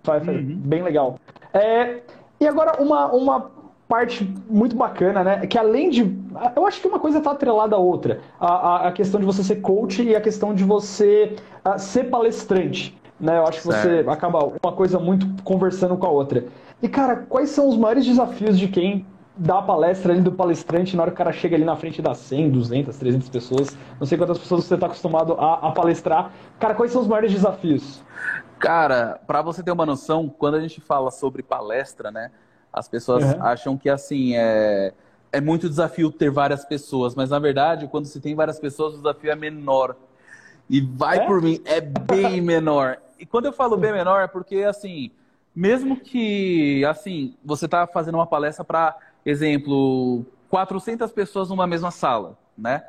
[0.06, 0.56] Uhum.
[0.64, 1.16] Bem legal.
[1.52, 1.98] É,
[2.40, 3.50] e agora, uma, uma
[3.88, 5.46] parte muito bacana, né?
[5.46, 6.16] Que além de.
[6.54, 8.20] Eu acho que uma coisa está atrelada à outra.
[8.38, 12.04] A, a, a, questão de você ser coach e a questão de você uh, ser
[12.04, 12.96] palestrante.
[13.18, 13.38] Né?
[13.38, 16.44] Eu acho que você acaba uma coisa muito conversando com a outra.
[16.82, 19.04] E, cara, quais são os maiores desafios de quem
[19.36, 22.02] dá a palestra ali do palestrante na hora que o cara chega ali na frente
[22.02, 23.76] das 100, 200, 300 pessoas?
[23.98, 26.30] Não sei quantas pessoas você está acostumado a, a palestrar.
[26.60, 28.04] Cara, quais são os maiores desafios?
[28.58, 32.30] Cara, para você ter uma noção, quando a gente fala sobre palestra, né?
[32.72, 33.42] As pessoas uhum.
[33.42, 34.92] acham que assim é,
[35.32, 38.96] é muito desafio ter várias pessoas, mas na verdade, quando se tem várias pessoas, o
[38.98, 39.96] desafio é menor.
[40.68, 41.26] E vai é?
[41.26, 42.98] por mim, é bem menor.
[43.18, 45.10] E quando eu falo bem menor, é porque assim,
[45.54, 52.38] mesmo que assim, você está fazendo uma palestra para, exemplo, 400 pessoas numa mesma sala,
[52.56, 52.84] né?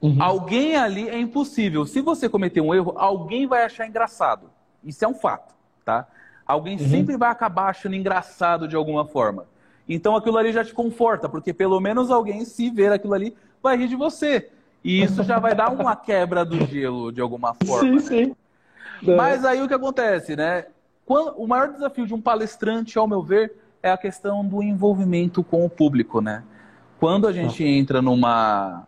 [0.00, 0.22] Uhum.
[0.22, 1.86] Alguém ali é impossível.
[1.86, 4.50] Se você cometer um erro, alguém vai achar engraçado.
[4.84, 6.06] Isso é um fato, tá?
[6.46, 6.88] Alguém uhum.
[6.88, 9.46] sempre vai acabar achando engraçado de alguma forma.
[9.88, 13.76] Então aquilo ali já te conforta, porque pelo menos alguém, se ver aquilo ali, vai
[13.76, 14.50] rir de você.
[14.82, 18.00] E isso já vai dar uma quebra do gelo de alguma forma.
[18.00, 18.34] Sim, né?
[19.02, 19.14] sim.
[19.16, 20.66] Mas aí o que acontece, né?
[21.06, 25.64] O maior desafio de um palestrante, ao meu ver, é a questão do envolvimento com
[25.64, 26.42] o público, né?
[26.98, 27.68] Quando a gente ah.
[27.68, 28.86] entra numa,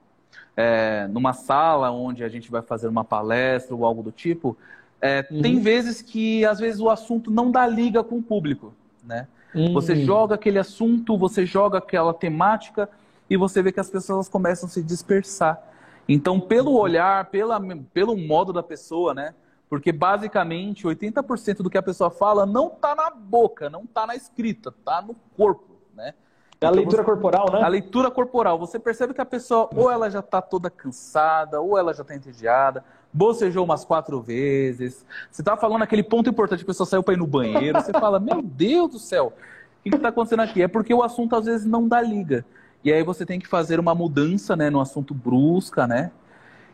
[0.57, 4.57] é, numa sala onde a gente vai fazer uma palestra ou algo do tipo,
[5.01, 5.43] é, uhum.
[5.43, 9.29] Tem vezes que, às vezes, o assunto não dá liga com o público, né?
[9.55, 9.73] Uhum.
[9.73, 12.89] Você joga aquele assunto, você joga aquela temática
[13.31, 15.63] e você vê que as pessoas começam a se dispersar.
[16.09, 16.79] Então, pelo uhum.
[16.79, 17.61] olhar, pela,
[17.93, 19.35] pelo modo da pessoa, né?
[19.69, 24.17] Porque basicamente 80% do que a pessoa fala não está na boca, não está na
[24.17, 26.15] escrita, está no corpo, né?
[26.61, 27.63] É a então, leitura você, corporal, né?
[27.63, 28.59] A leitura corporal.
[28.59, 32.17] Você percebe que a pessoa ou ela já está toda cansada, ou ela já está
[32.17, 35.07] entediada, bocejou umas quatro vezes.
[35.31, 38.19] Você tá falando aquele ponto importante, a pessoa saiu para ir no banheiro, você fala,
[38.19, 39.33] meu Deus do céu,
[39.79, 40.61] o que está acontecendo aqui?
[40.61, 42.45] É porque o assunto às vezes não dá liga.
[42.83, 46.11] E aí você tem que fazer uma mudança, né, no assunto brusca, né?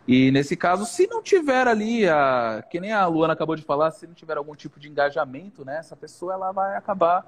[0.06, 3.90] E nesse caso, se não tiver ali, a, que nem a Luana acabou de falar,
[3.90, 7.26] se não tiver algum tipo de engajamento, né, essa pessoa ela vai acabar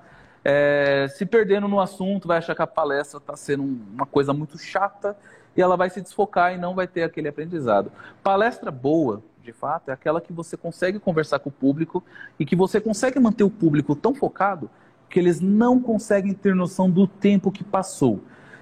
[0.48, 4.56] é, se perdendo no assunto, vai achar que a palestra está sendo uma coisa muito
[4.56, 5.16] chata
[5.56, 7.90] e ela vai se desfocar e não vai ter aquele aprendizado.
[8.22, 12.00] Palestra boa, de fato, é aquela que você consegue conversar com o público
[12.38, 14.70] e que você consegue manter o público tão focado
[15.10, 18.20] que eles não conseguem ter noção do tempo que passou.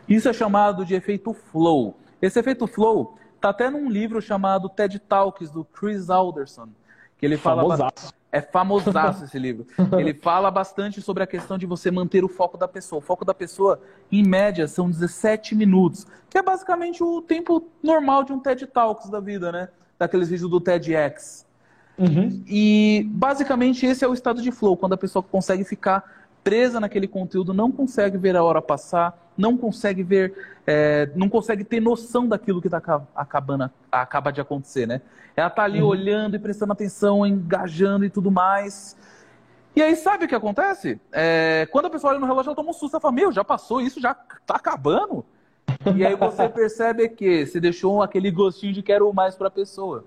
[0.09, 1.99] Isso é chamado de efeito flow.
[2.23, 6.69] Esse efeito flow está até num livro chamado TED Talks do Chris Alderson,
[7.25, 8.15] que ele fala Famosaço.
[8.31, 9.67] É famosaço esse livro.
[9.99, 12.99] Ele fala bastante sobre a questão de você manter o foco da pessoa.
[12.99, 13.81] O foco da pessoa,
[14.13, 19.09] em média, são 17 minutos, que é basicamente o tempo normal de um TED Talks
[19.09, 19.69] da vida, né?
[19.99, 21.47] Daqueles vídeos do TEDx.
[21.97, 22.43] Uhum.
[22.47, 27.09] E basicamente esse é o estado de flow, quando a pessoa consegue ficar presa naquele
[27.09, 30.35] conteúdo, não consegue ver a hora passar, não consegue ver,
[30.67, 35.01] é, não consegue ter noção daquilo que está acabando, acaba de acontecer, né?
[35.35, 35.89] Ela está ali uhum.
[35.89, 38.97] olhando e prestando atenção, engajando e tudo mais.
[39.75, 41.01] E aí, sabe o que acontece?
[41.11, 43.43] É, quando a pessoa olha no relógio, ela toma um susto, ela fala, meu, já
[43.43, 45.25] passou isso, já está acabando?
[45.97, 50.05] E aí você percebe que você deixou aquele gostinho de quero mais para a pessoa.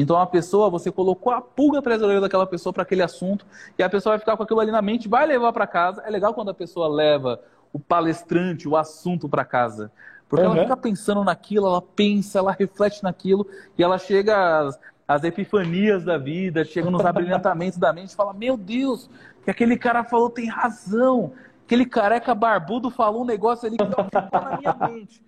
[0.00, 3.46] Então a pessoa, você colocou a pulga atrás da orelha daquela pessoa para aquele assunto
[3.78, 6.02] e a pessoa vai ficar com aquilo ali na mente, vai levar para casa.
[6.04, 7.40] É legal quando a pessoa leva
[7.72, 9.92] o palestrante, o assunto para casa.
[10.28, 10.52] Porque uhum.
[10.52, 13.46] ela fica pensando naquilo, ela pensa, ela reflete naquilo
[13.78, 18.32] e ela chega às, às epifanias da vida, chega nos abrilhantamentos da mente e fala:
[18.32, 19.08] Meu Deus,
[19.44, 21.32] que aquele cara falou tem razão.
[21.64, 25.22] Aquele careca barbudo falou um negócio ali que não ficou na minha mente.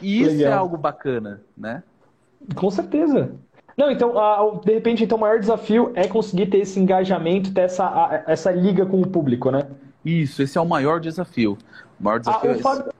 [0.00, 0.52] E isso é Legal.
[0.52, 1.82] é algo bacana, né?
[2.54, 3.34] Com certeza.
[3.78, 4.12] Não, então,
[4.64, 8.84] de repente, então, o maior desafio é conseguir ter esse engajamento, ter essa, essa liga
[8.84, 9.68] com o público, né?
[10.04, 11.56] Isso, esse é o maior desafio.
[12.00, 12.92] O maior desafio ah, o é Fábio,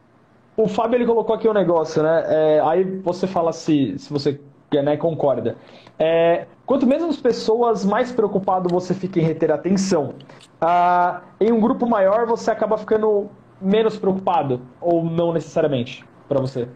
[0.57, 2.25] o Fábio, ele colocou aqui um negócio, né?
[2.29, 4.41] É, aí você fala se, se você
[4.73, 5.57] né, concorda.
[5.99, 10.15] É, quanto menos pessoas, mais preocupado você fica em reter atenção.
[10.61, 13.29] Ah, em um grupo maior, você acaba ficando
[13.61, 16.69] menos preocupado, ou não necessariamente, para você?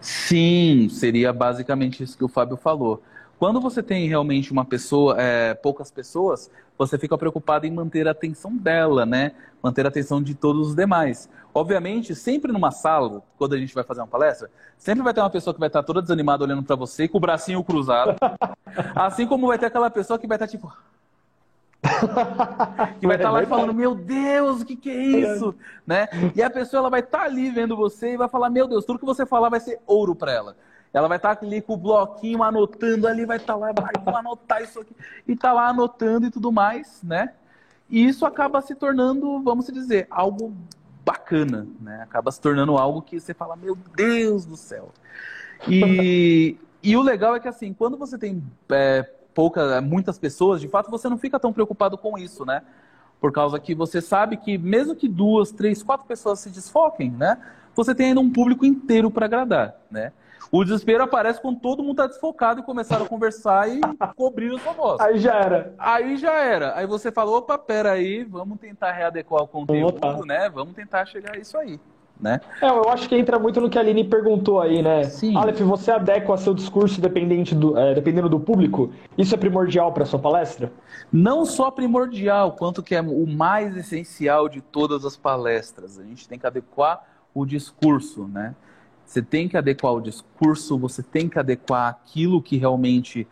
[0.00, 3.00] Sim, seria basicamente isso que o Fábio falou.
[3.38, 8.12] Quando você tem realmente uma pessoa, é, poucas pessoas, você fica preocupado em manter a
[8.12, 9.32] atenção dela, né?
[9.62, 11.28] Manter a atenção de todos os demais.
[11.52, 15.30] Obviamente, sempre numa sala, quando a gente vai fazer uma palestra, sempre vai ter uma
[15.30, 18.16] pessoa que vai estar toda desanimada olhando para você com o bracinho cruzado.
[18.94, 20.72] assim como vai ter aquela pessoa que vai estar tipo,
[22.98, 25.54] que vai estar lá falando, meu Deus, o que, que é isso?
[25.86, 26.08] né?
[26.34, 28.98] E a pessoa ela vai estar ali vendo você e vai falar, meu Deus, tudo
[28.98, 30.56] que você falar vai ser ouro para ela.
[30.94, 34.78] Ela vai estar ali com o bloquinho anotando ali, vai estar lá, vai, anotar isso
[34.78, 34.94] aqui,
[35.26, 37.32] e tá lá anotando e tudo mais, né?
[37.90, 40.54] E isso acaba se tornando, vamos dizer, algo
[41.04, 42.00] bacana, né?
[42.02, 44.90] Acaba se tornando algo que você fala, meu Deus do céu.
[45.68, 49.02] E, e o legal é que assim, quando você tem é,
[49.34, 52.62] pouca, muitas pessoas, de fato, você não fica tão preocupado com isso, né?
[53.20, 57.36] Por causa que você sabe que mesmo que duas, três, quatro pessoas se desfoquem, né?
[57.74, 60.12] Você tem ainda um público inteiro para agradar, né?
[60.50, 63.80] O desespero aparece quando todo mundo está desfocado e começaram a conversar e
[64.16, 65.00] cobrir o sua voz.
[65.00, 65.74] Aí já era.
[65.78, 66.76] Aí já era.
[66.76, 70.48] Aí você falou, opa, peraí, vamos tentar readequar o conteúdo, né?
[70.48, 71.78] Vamos tentar chegar a isso aí.
[72.20, 72.40] Né?
[72.62, 75.02] É, eu acho que entra muito no que a Aline perguntou aí, né?
[75.04, 75.36] Sim.
[75.36, 78.92] Aleph, você adequa seu discurso dependente do, é, dependendo do público?
[79.18, 80.72] Isso é primordial para sua palestra?
[81.12, 85.98] Não só primordial, quanto que é o mais essencial de todas as palestras.
[85.98, 87.04] A gente tem que adequar
[87.34, 88.54] o discurso, né?
[89.04, 93.26] Você tem que adequar o discurso, você tem que adequar aquilo que realmente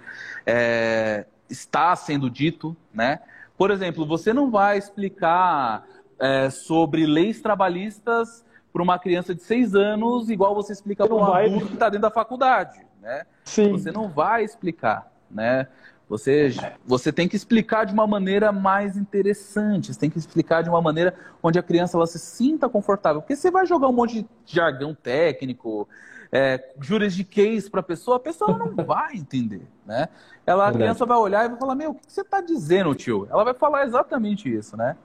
[0.47, 3.21] é, está sendo dito, né?
[3.57, 5.85] Por exemplo, você não vai explicar
[6.19, 11.27] é, sobre leis trabalhistas para uma criança de seis anos igual você explica para um
[11.27, 11.47] vai...
[11.47, 13.27] adulto que está dentro da faculdade, né?
[13.45, 13.73] Sim.
[13.73, 15.69] Você não vai explicar, né?
[16.13, 20.69] Você, você tem que explicar de uma maneira mais interessante, você tem que explicar de
[20.69, 23.23] uma maneira onde a criança ela se sinta confortável.
[23.23, 25.89] Porque você vai jogar um monte de jargão técnico,
[26.31, 30.11] é, juridiquês para a pessoa, a pessoa não vai entender, né?
[30.45, 33.27] Ela, a criança vai olhar e vai falar, meu, o que você está dizendo, tio?
[33.31, 34.99] Ela vai falar exatamente isso, né?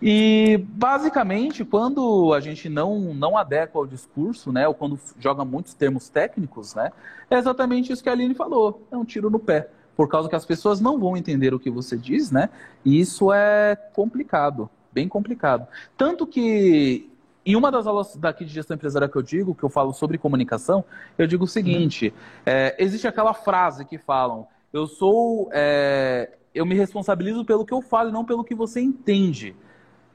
[0.00, 5.74] E, basicamente, quando a gente não, não adequa ao discurso, né, ou quando joga muitos
[5.74, 6.90] termos técnicos, né,
[7.30, 9.68] é exatamente isso que a Aline falou, é um tiro no pé
[10.02, 12.50] por causa que as pessoas não vão entender o que você diz, né?
[12.84, 15.64] E isso é complicado, bem complicado.
[15.96, 17.08] Tanto que
[17.46, 20.18] em uma das aulas daqui de gestão empresarial que eu digo, que eu falo sobre
[20.18, 20.84] comunicação,
[21.16, 22.12] eu digo o seguinte:
[22.44, 27.80] é, existe aquela frase que falam, eu sou, é, eu me responsabilizo pelo que eu
[27.80, 29.54] falo e não pelo que você entende.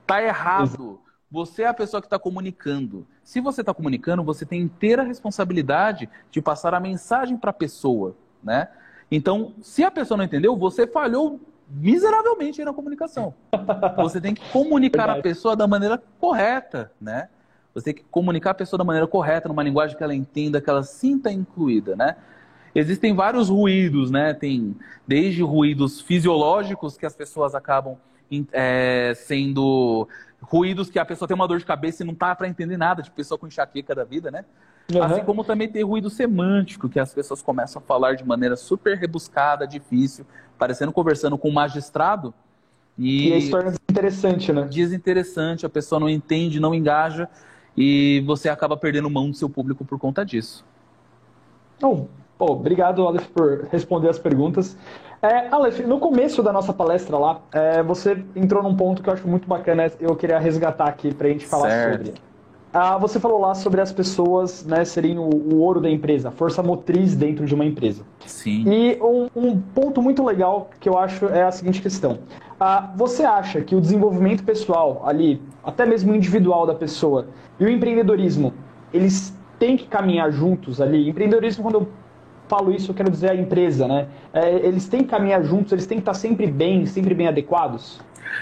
[0.06, 1.00] Tá errado.
[1.32, 3.08] Você é a pessoa que está comunicando.
[3.24, 8.18] Se você está comunicando, você tem inteira responsabilidade de passar a mensagem para a pessoa,
[8.44, 8.68] né?
[9.12, 11.40] Então, se a pessoa não entendeu, você falhou
[11.70, 13.34] miseravelmente na comunicação.
[13.98, 17.30] Você tem que comunicar a pessoa da maneira correta, né?
[17.74, 20.70] Você tem que comunicar a pessoa da maneira correta, numa linguagem que ela entenda, que
[20.70, 22.16] ela sinta incluída, né?
[22.74, 24.34] Existem vários ruídos, né?
[24.34, 27.98] Tem desde ruídos fisiológicos que as pessoas acabam
[28.52, 30.08] é, sendo
[30.42, 33.02] ruídos que a pessoa tem uma dor de cabeça e não tá para entender nada,
[33.02, 34.46] de pessoa com enxaqueca da vida, né?
[34.94, 35.04] Uhum.
[35.04, 38.98] Assim como também tem ruído semântico, que as pessoas começam a falar de maneira super
[38.98, 40.26] rebuscada, difícil,
[40.58, 42.34] parecendo conversando com um magistrado.
[42.98, 44.64] E, e isso torna desinteressante, né?
[44.64, 47.28] Desinteressante, a pessoa não entende, não engaja,
[47.76, 50.66] e você acaba perdendo mão do seu público por conta disso.
[51.80, 54.78] Bom, pô, obrigado, Aleph, por responder as perguntas.
[55.22, 59.14] É, Aleph, no começo da nossa palestra lá, é, você entrou num ponto que eu
[59.14, 62.06] acho muito bacana, eu queria resgatar aqui para a gente falar certo.
[62.06, 62.27] sobre.
[62.80, 66.32] Ah, você falou lá sobre as pessoas né, serem o, o, ouro da empresa, a
[66.32, 68.04] força motriz dentro de uma empresa.
[68.28, 68.66] Sim.
[68.72, 72.20] E um, um ponto muito legal que eu acho é a seguinte questão.
[72.60, 77.26] Ah, você acha que o desenvolvimento pessoal ali, até mesmo individual da pessoa,
[77.60, 78.54] e o empreendedorismo,
[78.94, 81.10] eles têm que caminhar juntos ali?
[81.10, 81.88] Empreendedorismo, quando eu
[82.48, 84.08] falo isso, eu quero dizer a empresa, né?
[84.32, 88.00] É, eles têm que caminhar juntos, eles têm que estar sempre bem, sempre bem adequados?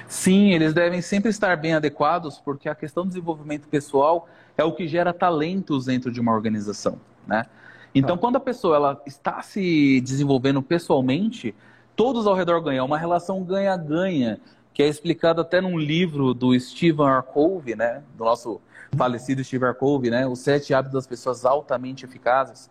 [0.07, 4.71] Sim, eles devem sempre estar bem adequados, porque a questão do desenvolvimento pessoal é o
[4.71, 7.45] que gera talentos dentro de uma organização, né?
[7.93, 8.17] Então, ah.
[8.17, 11.55] quando a pessoa ela está se desenvolvendo pessoalmente,
[11.95, 12.83] todos ao redor ganham.
[12.83, 14.39] É uma relação ganha-ganha
[14.73, 17.23] que é explicado até num livro do Stephen R.
[17.23, 18.59] Covey, né, do nosso
[18.97, 19.73] falecido Stephen.
[19.73, 22.69] Covey, né, Os Sete Hábitos das Pessoas Altamente Eficazes,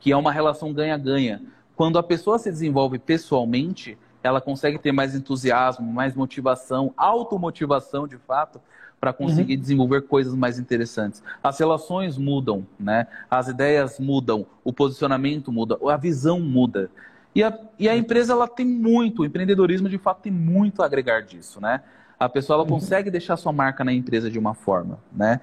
[0.00, 1.40] que é uma relação ganha-ganha.
[1.76, 8.16] Quando a pessoa se desenvolve pessoalmente, ela consegue ter mais entusiasmo, mais motivação, automotivação de
[8.16, 8.58] fato,
[8.98, 9.60] para conseguir uhum.
[9.60, 11.22] desenvolver coisas mais interessantes.
[11.42, 13.06] As relações mudam, né?
[13.30, 16.90] As ideias mudam, o posicionamento muda, a visão muda.
[17.34, 20.86] E a, e a empresa ela tem muito, o empreendedorismo de fato tem muito a
[20.86, 21.82] agregar disso, né?
[22.18, 22.70] A pessoa ela uhum.
[22.70, 25.38] consegue deixar sua marca na empresa de uma forma, né?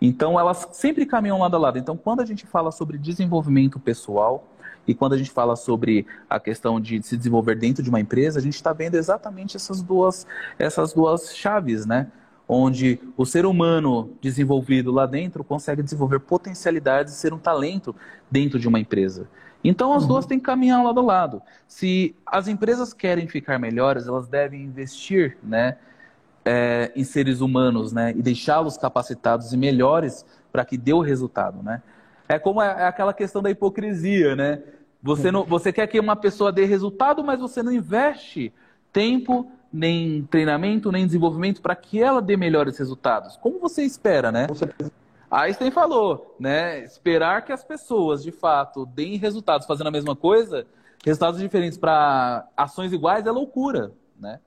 [0.00, 1.78] Então elas sempre caminham lado a lado.
[1.78, 4.44] Então quando a gente fala sobre desenvolvimento pessoal
[4.86, 8.38] e quando a gente fala sobre a questão de se desenvolver dentro de uma empresa,
[8.38, 10.26] a gente está vendo exatamente essas duas
[10.58, 12.08] essas duas chaves, né?
[12.46, 17.94] Onde o ser humano desenvolvido lá dentro consegue desenvolver potencialidades e ser um talento
[18.30, 19.28] dentro de uma empresa.
[19.64, 20.08] Então as uhum.
[20.08, 21.42] duas têm que caminhar lado a lado.
[21.66, 25.78] Se as empresas querem ficar melhores, elas devem investir, né,
[26.44, 31.62] é, em seres humanos, né, e deixá-los capacitados e melhores para que dê o resultado,
[31.62, 31.82] né?
[32.28, 34.62] É como é, é aquela questão da hipocrisia, né?
[35.02, 38.52] Você não, você quer que uma pessoa dê resultado, mas você não investe
[38.90, 43.36] tempo, nem treinamento, nem desenvolvimento para que ela dê melhores resultados.
[43.36, 44.46] Como você espera, né?
[44.46, 44.90] Com certeza.
[45.30, 46.82] Einstein falou, né?
[46.84, 50.64] Esperar que as pessoas, de fato, deem resultados fazendo a mesma coisa,
[51.04, 54.38] resultados diferentes para ações iguais é loucura, né?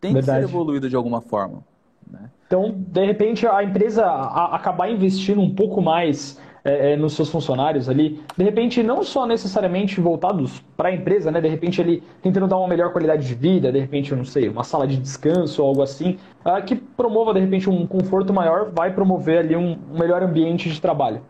[0.00, 0.40] Tem Verdade.
[0.40, 1.64] que ser evoluído de alguma forma.
[2.10, 2.28] Né?
[2.46, 7.88] Então, de repente, a empresa acabar investindo um pouco mais é, é, nos seus funcionários
[7.88, 11.40] ali, de repente não só necessariamente voltados para a empresa, né?
[11.40, 14.48] De repente ele tentando dar uma melhor qualidade de vida, de repente, eu não sei,
[14.48, 18.70] uma sala de descanso ou algo assim, uh, que promova de repente um conforto maior,
[18.70, 21.22] vai promover ali um, um melhor ambiente de trabalho.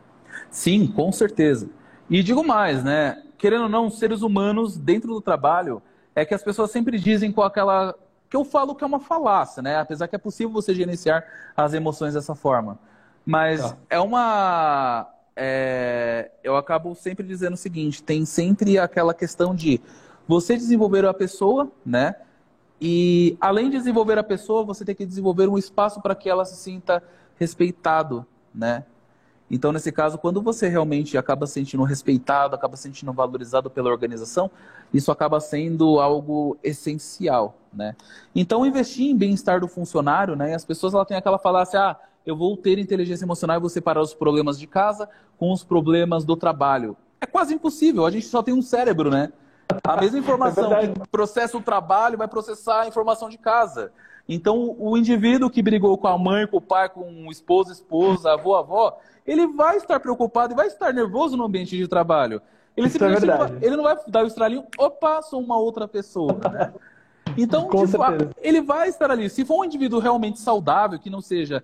[0.51, 1.71] Sim, com certeza.
[2.11, 3.23] E digo mais, né?
[3.39, 5.83] Querendo ou não, seres humanos dentro do trabalho
[6.15, 7.95] é que as pessoas sempre dizem com aquela
[8.29, 9.77] que eu falo que é uma falácia, né?
[9.77, 11.25] Apesar que é possível você gerenciar
[11.57, 12.79] as emoções dessa forma.
[13.25, 13.77] Mas tá.
[13.91, 19.81] é uma é, eu acabo sempre dizendo o seguinte: tem sempre aquela questão de
[20.27, 22.15] você desenvolver a pessoa, né?
[22.81, 26.45] E além de desenvolver a pessoa, você tem que desenvolver um espaço para que ela
[26.45, 27.03] se sinta
[27.39, 28.85] respeitado, né?
[29.51, 33.91] Então, nesse caso, quando você realmente acaba se sentindo respeitado, acaba se sentindo valorizado pela
[33.91, 34.51] organização,
[34.95, 37.95] isso acaba sendo algo essencial, né?
[38.35, 40.55] Então, investir em bem-estar do funcionário, né?
[40.55, 44.01] As pessoas ela têm aquela falácia, ah, eu vou ter inteligência emocional e vou separar
[44.01, 45.09] os problemas de casa
[45.39, 46.97] com os problemas do trabalho.
[47.21, 49.33] É quase impossível, a gente só tem um cérebro, né?
[49.85, 53.93] A mesma informação é que processa o trabalho vai processar a informação de casa.
[54.29, 58.33] Então, o indivíduo que brigou com a mãe, com o pai, com o esposo, esposa,
[58.33, 62.41] avô, avó, ele vai estar preocupado e vai estar nervoso no ambiente de trabalho.
[62.77, 65.59] Ele Isso simplesmente é não vai, ele não vai dar o estralinho, opa, sou uma
[65.59, 66.39] outra pessoa.
[66.51, 66.73] Né?
[67.37, 67.99] Então, tipo,
[68.39, 69.29] ele vai estar ali.
[69.29, 71.63] Se for um indivíduo realmente saudável, que não seja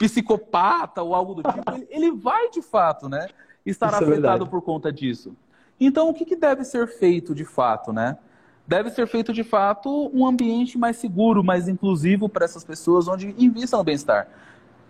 [0.00, 3.28] psicopata ou algo do tipo, ele, ele vai de fato, né,
[3.66, 5.36] estar é afetado é por conta disso.
[5.78, 8.16] Então, o que, que deve ser feito de fato, né?
[8.66, 13.34] Deve ser feito de fato um ambiente mais seguro, mais inclusivo para essas pessoas, onde
[13.38, 14.28] invistam no bem-estar.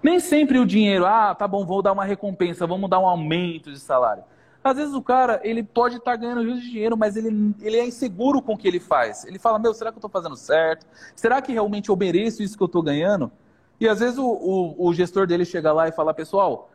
[0.03, 3.73] Nem sempre o dinheiro, ah, tá bom, vou dar uma recompensa, vamos dar um aumento
[3.73, 4.23] de salário.
[4.63, 7.79] Às vezes o cara, ele pode estar tá ganhando rios de dinheiro, mas ele, ele
[7.79, 9.25] é inseguro com o que ele faz.
[9.25, 10.87] Ele fala, meu, será que eu estou fazendo certo?
[11.17, 13.33] Será que realmente eu mereço isso que eu estou ganhando?
[13.81, 16.71] E às vezes o, o, o gestor dele chega lá e fala, pessoal,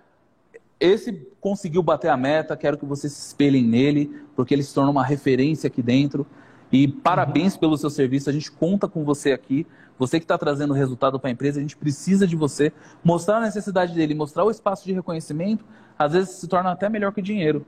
[0.80, 4.90] esse conseguiu bater a meta, quero que vocês se espelhem nele, porque ele se torna
[4.90, 6.26] uma referência aqui dentro.
[6.72, 9.68] E parabéns pelo seu serviço, a gente conta com você aqui.
[9.98, 12.74] Você que está trazendo resultado para a empresa, a gente precisa de você.
[13.04, 15.64] Mostrar a necessidade dele, mostrar o espaço de reconhecimento,
[15.98, 17.66] às vezes se torna até melhor que dinheiro.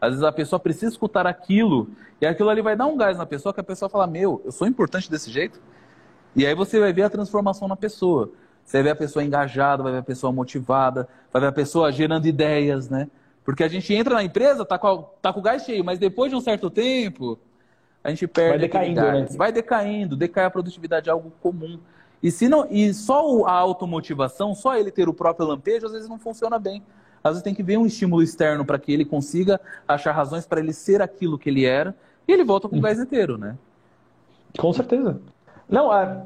[0.00, 1.88] Às vezes a pessoa precisa escutar aquilo,
[2.20, 4.52] e aquilo ali vai dar um gás na pessoa, que a pessoa fala, meu, eu
[4.52, 5.60] sou importante desse jeito.
[6.34, 8.30] E aí você vai ver a transformação na pessoa.
[8.66, 11.92] Você vai ver a pessoa engajada, vai ver a pessoa motivada, vai ver a pessoa
[11.92, 13.08] gerando ideias, né?
[13.44, 16.00] Porque a gente entra na empresa, tá com, a, tá com o gás cheio, mas
[16.00, 17.38] depois de um certo tempo,
[18.02, 18.50] a gente perde.
[18.50, 19.26] Vai decaindo, né?
[19.36, 21.78] Vai decaindo, decai a produtividade, é algo comum.
[22.20, 26.08] E, se não, e só a automotivação, só ele ter o próprio lampejo, às vezes
[26.08, 26.82] não funciona bem.
[27.22, 30.58] Às vezes tem que ver um estímulo externo para que ele consiga achar razões para
[30.58, 31.94] ele ser aquilo que ele era,
[32.26, 33.56] e ele volta com o gás inteiro, né?
[34.58, 35.20] Com certeza.
[35.68, 36.24] Não, é,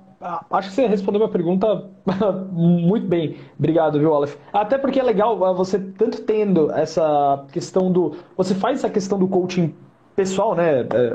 [0.51, 1.89] acho que você respondeu minha pergunta
[2.53, 3.37] muito bem.
[3.59, 4.37] Obrigado, viu, Olaf?
[4.53, 8.17] Até porque é legal é, você tanto tendo essa questão do.
[8.37, 9.75] Você faz essa questão do coaching
[10.15, 10.81] pessoal, né?
[10.81, 11.15] É,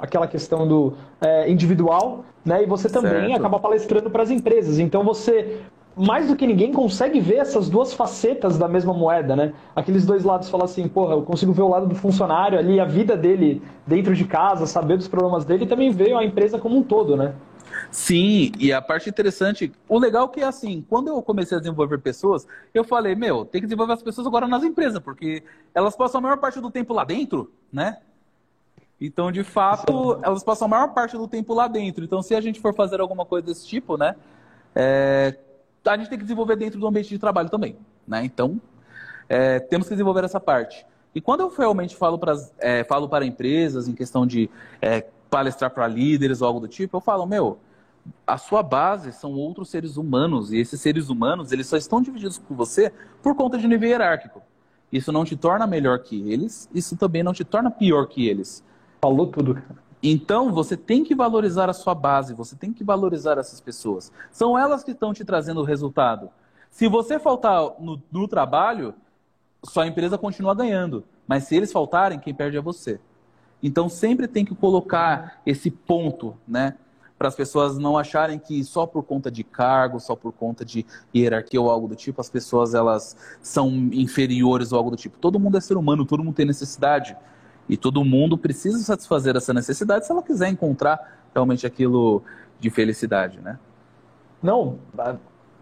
[0.00, 2.62] aquela questão do é, individual, né?
[2.62, 3.36] E você também certo.
[3.36, 4.78] acaba palestrando para as empresas.
[4.78, 5.60] Então você
[5.96, 9.52] mais do que ninguém consegue ver essas duas facetas da mesma moeda, né?
[9.74, 12.84] Aqueles dois lados falam assim, porra, eu consigo ver o lado do funcionário ali, a
[12.84, 16.76] vida dele dentro de casa, saber dos problemas dele e também ver a empresa como
[16.76, 17.34] um todo, né?
[17.90, 21.98] Sim, e a parte interessante, o legal é que assim, quando eu comecei a desenvolver
[21.98, 25.42] pessoas, eu falei, meu, tem que desenvolver as pessoas agora nas empresas, porque
[25.74, 27.98] elas passam a maior parte do tempo lá dentro, né?
[29.00, 32.04] Então, de fato, elas passam a maior parte do tempo lá dentro.
[32.04, 34.16] Então, se a gente for fazer alguma coisa desse tipo, né,
[34.74, 35.36] é,
[35.86, 38.24] a gente tem que desenvolver dentro do ambiente de trabalho também, né?
[38.24, 38.60] Então,
[39.28, 40.84] é, temos que desenvolver essa parte.
[41.14, 44.50] E quando eu realmente falo para, é, falo para empresas em questão de
[44.80, 47.58] é, palestrar para líderes ou algo do tipo, eu falo, meu,
[48.26, 52.38] a sua base são outros seres humanos, e esses seres humanos, eles só estão divididos
[52.38, 54.42] com você por conta de nível hierárquico.
[54.90, 58.64] Isso não te torna melhor que eles, isso também não te torna pior que eles.
[59.00, 59.62] Falou tudo.
[60.02, 64.12] Então, você tem que valorizar a sua base, você tem que valorizar essas pessoas.
[64.30, 66.30] São elas que estão te trazendo o resultado.
[66.70, 68.94] Se você faltar no, no trabalho,
[69.64, 71.04] sua empresa continua ganhando.
[71.26, 73.00] Mas se eles faltarem, quem perde é você.
[73.62, 76.74] Então, sempre tem que colocar esse ponto, né?
[77.18, 80.86] para as pessoas não acharem que só por conta de cargo, só por conta de
[81.14, 85.18] hierarquia ou algo do tipo, as pessoas elas são inferiores ou algo do tipo.
[85.18, 87.16] Todo mundo é ser humano, todo mundo tem necessidade.
[87.68, 92.22] E todo mundo precisa satisfazer essa necessidade se ela quiser encontrar realmente aquilo
[92.60, 93.58] de felicidade, né?
[94.42, 94.78] Não,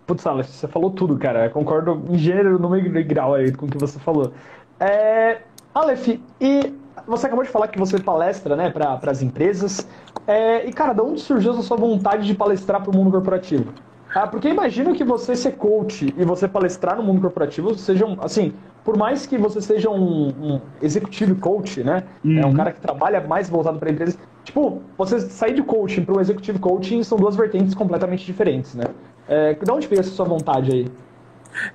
[0.06, 1.46] putz, Alex, você falou tudo, cara.
[1.46, 4.32] Eu concordo em gênero, número e grau aí com o que você falou.
[4.78, 5.40] É,
[5.76, 6.08] Aleph,
[6.40, 6.72] e
[7.06, 9.86] você acabou de falar que você palestra né, para as empresas.
[10.26, 13.74] É, e, cara, de onde surgiu essa sua vontade de palestrar para o mundo corporativo?
[14.14, 18.54] Ah, porque imagino que você ser coach e você palestrar no mundo corporativo sejam, assim,
[18.82, 22.04] por mais que você seja um, um executivo coach, né?
[22.24, 22.38] Uhum.
[22.38, 24.18] É um cara que trabalha mais voltado para empresas.
[24.44, 28.84] Tipo, você sair de coaching para um executivo coaching são duas vertentes completamente diferentes, né?
[29.28, 30.86] É, de onde veio essa sua vontade aí?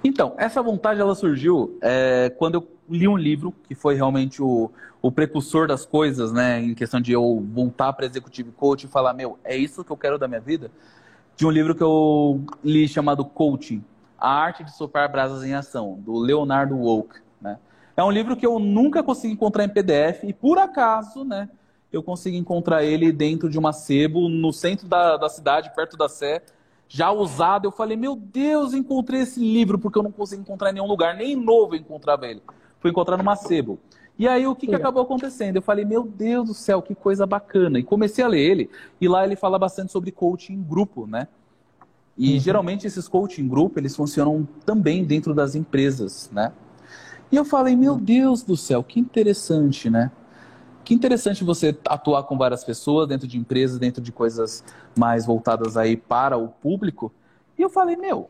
[0.04, 4.72] Então, essa vontade ela surgiu é, quando eu li um livro que foi realmente o,
[5.02, 6.62] o precursor das coisas, né?
[6.62, 9.98] Em questão de eu voltar para executivo coach e falar, meu, é isso que eu
[9.98, 10.72] quero da minha vida.
[11.36, 13.84] De um livro que eu li chamado Coaching,
[14.18, 17.58] A Arte de Soprar Brasas em Ação, do Leonardo Wolk, né?
[17.96, 21.50] É um livro que eu nunca consegui encontrar em PDF e por acaso, né?
[21.92, 26.08] Eu consegui encontrar ele dentro de uma sebo no centro da, da cidade, perto da
[26.08, 26.42] Sé,
[26.94, 27.66] já usado.
[27.66, 31.16] Eu falei, meu Deus, encontrei esse livro porque eu não consegui encontrar em nenhum lugar,
[31.16, 32.42] nem novo eu encontrava ele
[32.82, 33.80] fui encontrar numa sebo.
[34.18, 35.56] E aí o que, que, acabou acontecendo?
[35.56, 37.80] Eu falei, meu Deus do céu, que coisa bacana.
[37.80, 38.70] E comecei a ler ele,
[39.00, 41.28] e lá ele fala bastante sobre coaching em grupo, né?
[42.18, 42.40] E uhum.
[42.40, 46.52] geralmente esses coaching em grupo, eles funcionam também dentro das empresas, né?
[47.32, 50.12] E eu falei, meu Deus do céu, que interessante, né?
[50.92, 54.62] Que interessante você atuar com várias pessoas dentro de empresas, dentro de coisas
[54.94, 57.14] mais voltadas aí para o público.
[57.58, 58.30] E eu falei, meu,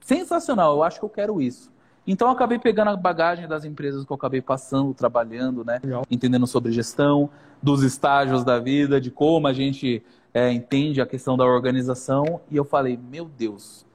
[0.00, 1.70] sensacional, eu acho que eu quero isso.
[2.04, 5.78] Então eu acabei pegando a bagagem das empresas que eu acabei passando, trabalhando, né?
[5.80, 6.04] Legal.
[6.10, 7.30] Entendendo sobre gestão,
[7.62, 10.02] dos estágios da vida, de como a gente
[10.34, 12.40] é, entende a questão da organização.
[12.50, 13.86] E eu falei, meu Deus,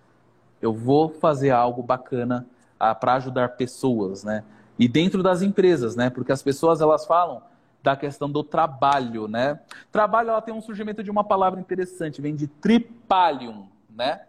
[0.62, 2.48] eu vou fazer algo bacana
[2.80, 4.46] ah, para ajudar pessoas, né?
[4.80, 6.10] E dentro das empresas, né?
[6.10, 7.49] Porque as pessoas elas falam
[7.82, 9.60] da questão do trabalho, né?
[9.92, 14.22] Trabalho ela tem um surgimento de uma palavra interessante, vem de tripalium, né?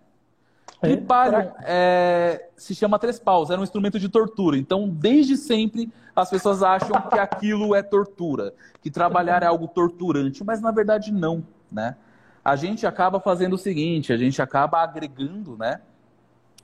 [0.80, 4.57] Tripalium é, se chama três paus, era um instrumento de tortura.
[4.57, 10.42] Então, desde sempre, as pessoas acham que aquilo é tortura, que trabalhar é algo torturante,
[10.42, 11.96] mas na verdade não, né?
[12.42, 15.80] A gente acaba fazendo o seguinte, a gente acaba agregando, né?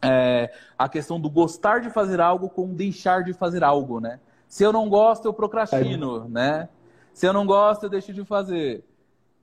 [0.00, 4.18] É, a questão do gostar de fazer algo com deixar de fazer algo, né?
[4.48, 6.28] Se eu não gosto, eu procrastino, é.
[6.28, 6.68] né?
[7.16, 8.84] Se eu não gosto, eu deixo de fazer.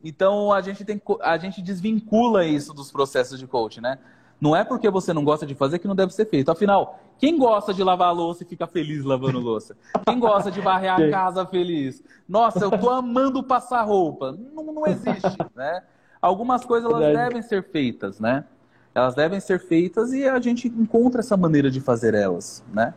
[0.04, 3.98] Então a gente tem a gente desvincula isso dos processos de coaching, né?
[4.40, 6.52] Não é porque você não gosta de fazer que não deve ser feito.
[6.52, 9.76] Afinal, quem gosta de lavar a louça e fica feliz lavando louça?
[10.06, 12.04] Quem gosta de varrer a casa feliz?
[12.30, 14.38] Nossa, eu tô amando passar roupa.
[14.54, 15.82] Não, não existe, né?
[16.22, 18.46] Algumas coisas elas devem ser feitas, né?
[18.94, 22.94] Elas devem ser feitas e a gente encontra essa maneira de fazer elas, né?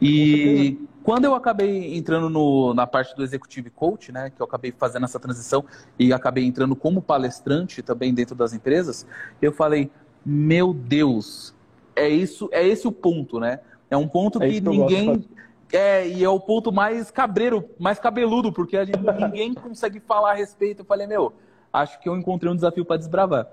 [0.00, 4.72] E quando eu acabei entrando no, na parte do executive coach, né, que eu acabei
[4.76, 5.64] fazendo essa transição
[5.98, 9.06] e acabei entrando como palestrante também dentro das empresas,
[9.40, 9.90] eu falei,
[10.24, 11.54] meu Deus,
[11.96, 13.60] é isso, é esse o ponto, né?
[13.90, 15.26] É um ponto é que, que ninguém
[15.72, 20.32] é e é o ponto mais cabreiro, mais cabeludo, porque a gente, ninguém consegue falar
[20.32, 20.80] a respeito.
[20.80, 21.32] Eu falei, meu,
[21.72, 23.46] acho que eu encontrei um desafio para desbravar.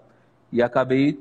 [0.52, 1.20] E acabei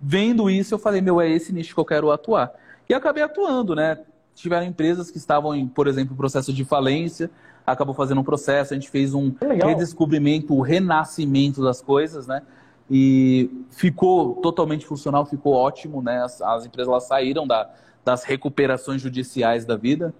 [0.00, 2.52] vendo isso, eu falei, meu, é esse nicho que eu quero atuar.
[2.88, 3.98] E acabei atuando, né?
[4.36, 7.28] Tiveram empresas que estavam em, por exemplo, processo de falência,
[7.66, 12.42] acabou fazendo um processo, a gente fez um redescobrimento, o um renascimento das coisas, né?
[12.90, 16.22] e ficou totalmente funcional, ficou ótimo, né?
[16.22, 17.68] As, as empresas lá saíram da,
[18.04, 20.14] das recuperações judiciais da vida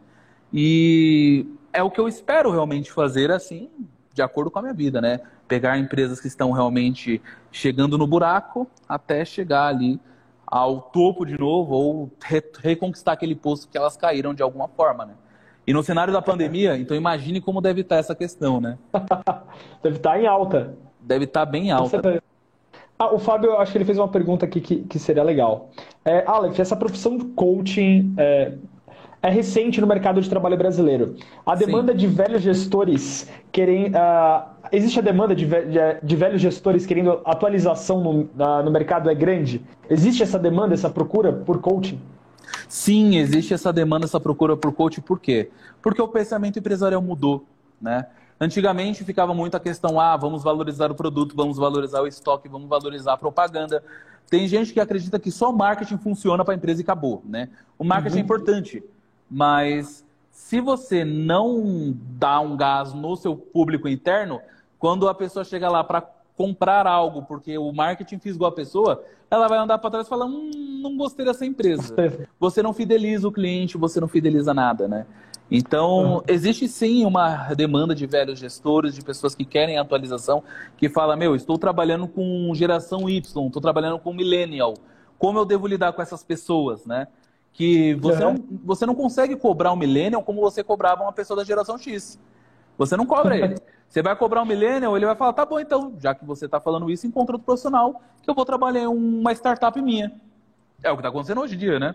[0.52, 3.70] e é o que eu espero realmente fazer assim
[4.12, 5.20] de acordo com a minha vida, né?
[5.46, 10.00] Pegar empresas que estão realmente chegando no buraco até chegar ali
[10.46, 15.04] ao topo de novo ou re reconquistar aquele posto que elas caíram de alguma forma,
[15.04, 15.14] né?
[15.66, 18.78] E no cenário da pandemia, então imagine como deve estar essa questão, né?
[19.82, 20.76] deve estar em alta.
[21.00, 22.22] Deve estar bem alta.
[22.98, 25.70] Ah, o Fábio, acho que ele fez uma pergunta aqui que, que seria legal.
[26.04, 28.54] É, Aleph, essa profissão de coaching é,
[29.26, 31.16] é recente no mercado de trabalho brasileiro.
[31.44, 31.98] A demanda Sim.
[31.98, 33.88] de velhos gestores querem.
[33.88, 35.46] Uh, existe a demanda de,
[36.02, 39.60] de, velhos gestores querendo atualização no, uh, no mercado é grande?
[39.90, 42.00] Existe essa demanda, essa procura por coaching?
[42.68, 45.00] Sim, existe essa demanda, essa procura por coaching.
[45.00, 45.50] Por quê?
[45.82, 47.44] Porque o pensamento empresarial mudou,
[47.80, 48.06] né?
[48.40, 52.68] Antigamente ficava muito a questão, ah, vamos valorizar o produto, vamos valorizar o estoque, vamos
[52.68, 53.82] valorizar a propaganda.
[54.28, 57.48] Tem gente que acredita que só marketing funciona para a empresa e acabou, né?
[57.78, 58.20] O marketing é uhum.
[58.20, 58.84] é importante,
[59.30, 64.40] mas se você não dá um gás no seu público interno,
[64.78, 66.02] quando a pessoa chega lá para
[66.36, 70.26] comprar algo, porque o marketing fisgou a pessoa, ela vai andar para trás e falar,
[70.26, 70.50] hum,
[70.82, 71.94] não gostei dessa empresa.
[72.38, 75.06] Você não fideliza o cliente, você não fideliza nada, né?
[75.50, 80.42] Então, existe sim uma demanda de velhos gestores, de pessoas que querem atualização,
[80.76, 84.74] que fala, meu, estou trabalhando com geração Y, estou trabalhando com millennial.
[85.18, 87.06] Como eu devo lidar com essas pessoas, né?
[87.56, 88.34] Que você, uhum.
[88.34, 92.18] não, você não consegue cobrar um millennial como você cobrava uma pessoa da geração X.
[92.76, 93.56] Você não cobra ele.
[93.88, 96.58] Você vai cobrar um millennial, ele vai falar, tá bom, então, já que você está
[96.58, 100.12] falando isso, encontra outro profissional que eu vou trabalhar em uma startup minha.
[100.82, 101.94] É o que está acontecendo hoje em dia, né?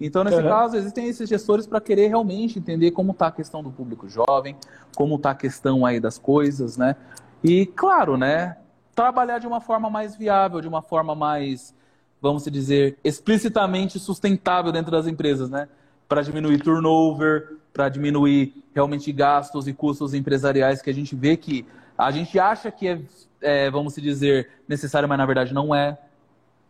[0.00, 0.48] Então, nesse uhum.
[0.48, 4.56] caso, existem esses gestores para querer realmente entender como está a questão do público jovem,
[4.96, 6.96] como está a questão aí das coisas, né?
[7.42, 8.56] E, claro, né?
[8.94, 11.74] Trabalhar de uma forma mais viável, de uma forma mais,
[12.20, 15.68] vamos dizer, explicitamente sustentável dentro das empresas, né?
[16.08, 21.66] Para diminuir turnover, para diminuir realmente gastos e custos empresariais que a gente vê que
[21.96, 23.00] a gente acha que é,
[23.40, 25.98] é vamos dizer, necessário, mas na verdade não é,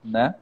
[0.04, 0.34] né?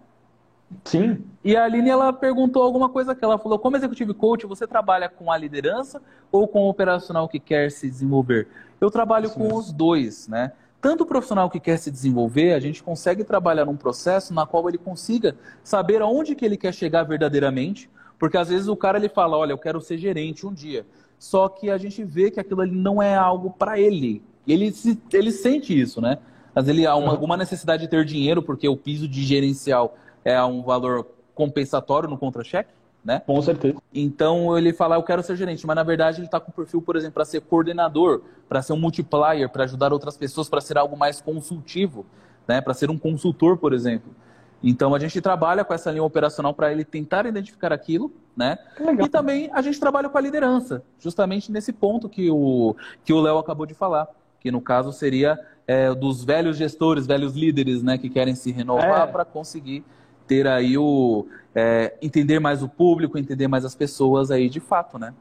[0.85, 1.25] Sim.
[1.45, 5.09] E a Aline, ela perguntou alguma coisa que ela falou, como executive coach, você trabalha
[5.09, 8.49] com a liderança ou com o operacional que quer se desenvolver?
[8.81, 10.53] Eu trabalho Isso com os dois, né?
[10.87, 14.69] Tanto o profissional que quer se desenvolver, a gente consegue trabalhar num processo na qual
[14.69, 19.09] ele consiga saber aonde que ele quer chegar verdadeiramente, porque às vezes o cara ele
[19.09, 20.87] fala, olha, eu quero ser gerente um dia.
[21.19, 24.23] Só que a gente vê que aquilo ali não é algo para ele.
[24.47, 26.19] Ele, se, ele sente isso, né?
[26.55, 30.41] Mas ele há uma, alguma necessidade de ter dinheiro, porque o piso de gerencial é
[30.45, 32.71] um valor compensatório no contra-cheque,
[33.07, 33.23] né?
[33.25, 33.81] Com certeza.
[33.95, 36.97] Então ele fala, eu quero ser gerente, mas na verdade ele está com perfil, por
[36.97, 40.97] exemplo, para ser coordenador, para ser um multiplier, para ajudar outras pessoas, para ser algo
[40.97, 42.05] mais consultivo,
[42.49, 42.61] né?
[42.61, 44.13] Para ser um consultor, por exemplo.
[44.61, 48.59] Então a gente trabalha com essa linha operacional para ele tentar identificar aquilo, né?
[49.01, 53.21] E também a gente trabalha com a liderança, justamente nesse ponto que o que o
[53.21, 54.09] Léo acabou de falar,
[54.41, 59.09] que no caso seria é, dos velhos gestores, velhos líderes, né, que querem se renovar
[59.09, 59.13] é.
[59.13, 59.85] para conseguir
[60.27, 64.99] ter aí o é, entender mais o público, entender mais as pessoas aí de fato,
[64.99, 65.15] né?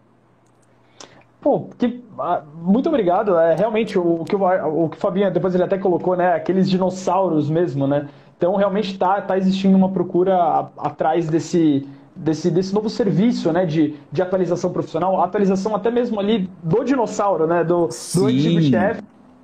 [1.39, 3.38] Pô, que, ah, muito obrigado.
[3.38, 4.43] É realmente o que o,
[4.86, 6.34] o que o Fabinho depois ele até colocou, né?
[6.34, 8.08] Aqueles dinossauros mesmo, né?
[8.36, 13.66] Então realmente está tá existindo uma procura a, atrás desse, desse, desse novo serviço, né?
[13.66, 17.64] De, de atualização profissional, atualização até mesmo ali do dinossauro, né?
[17.64, 19.03] Do, do antigo chefe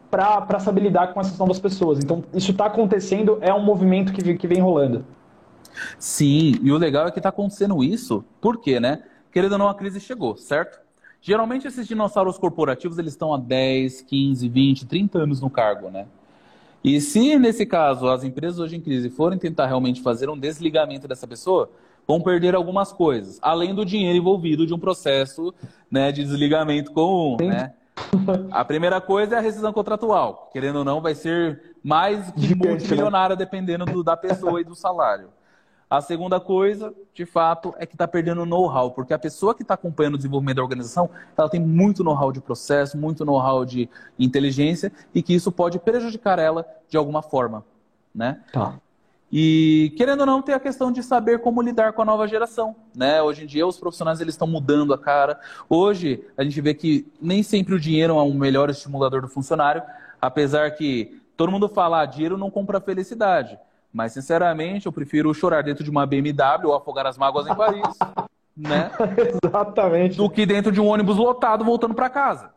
[0.10, 2.00] para saber lidar com essas novas pessoas.
[2.00, 5.06] Então isso está acontecendo, é um movimento que, que vem rolando.
[5.98, 9.04] Sim, e o legal é que está acontecendo isso, por quê, né?
[9.32, 10.80] Querendo ou não, a crise chegou, certo?
[11.22, 16.08] Geralmente esses dinossauros corporativos eles estão há 10, 15, 20, 30 anos no cargo, né?
[16.84, 21.08] E se nesse caso as empresas hoje em crise forem tentar realmente fazer um desligamento
[21.08, 21.70] dessa pessoa,
[22.08, 25.54] vão perder algumas coisas, além do dinheiro envolvido de um processo
[25.90, 27.74] né, de desligamento comum, né?
[28.52, 30.50] A primeira coisa é a rescisão contratual.
[30.52, 32.70] Querendo ou não, vai ser mais que né?
[32.70, 35.30] multimilionária dependendo do, da pessoa e do salário.
[35.92, 39.74] A segunda coisa, de fato, é que está perdendo know-how, porque a pessoa que está
[39.74, 44.90] acompanhando o desenvolvimento da organização, ela tem muito know-how de processo, muito know-how de inteligência,
[45.14, 47.66] e que isso pode prejudicar ela de alguma forma,
[48.16, 48.40] né?
[48.54, 48.80] Tá.
[49.30, 52.74] E querendo ou não, tem a questão de saber como lidar com a nova geração,
[52.96, 53.22] né?
[53.22, 55.42] Hoje em dia os profissionais eles estão mudando a cara.
[55.68, 59.84] Hoje a gente vê que nem sempre o dinheiro é um melhor estimulador do funcionário,
[60.22, 63.60] apesar que todo mundo fala, ah, dinheiro não compra felicidade.
[63.94, 67.98] Mas, sinceramente, eu prefiro chorar dentro de uma BMW ou afogar as mágoas em Paris,
[68.56, 68.92] né?
[69.44, 70.18] Exatamente.
[70.18, 72.52] Do que dentro de um ônibus lotado voltando para casa.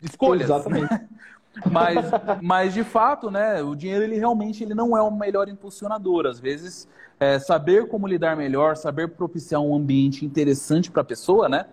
[0.00, 0.44] Escolhas.
[0.44, 0.88] Exatamente.
[1.70, 2.06] mas,
[2.42, 6.26] mas, de fato, né, o dinheiro ele realmente ele não é o melhor impulsionador.
[6.26, 6.88] Às vezes,
[7.20, 11.66] é, saber como lidar melhor, saber propiciar um ambiente interessante para a pessoa, né,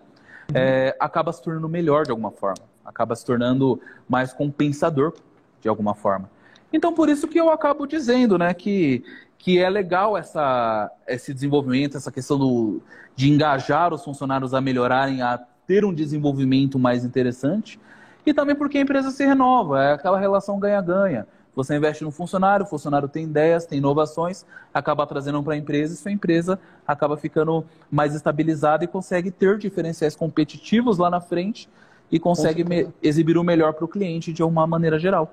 [0.54, 2.64] é, acaba se tornando melhor de alguma forma.
[2.84, 5.12] acaba se tornando mais compensador
[5.60, 6.30] de alguma forma.
[6.76, 9.02] Então, por isso que eu acabo dizendo, né, que,
[9.38, 12.82] que é legal essa, esse desenvolvimento, essa questão do,
[13.14, 17.80] de engajar os funcionários a melhorarem, a ter um desenvolvimento mais interessante,
[18.26, 21.26] e também porque a empresa se renova, é aquela relação ganha-ganha.
[21.54, 25.94] Você investe no funcionário, o funcionário tem ideias, tem inovações, acaba trazendo para a empresa
[25.94, 31.70] e sua empresa acaba ficando mais estabilizada e consegue ter diferenciais competitivos lá na frente
[32.12, 32.66] e consegue
[33.02, 35.32] exibir o melhor para o cliente de uma maneira geral.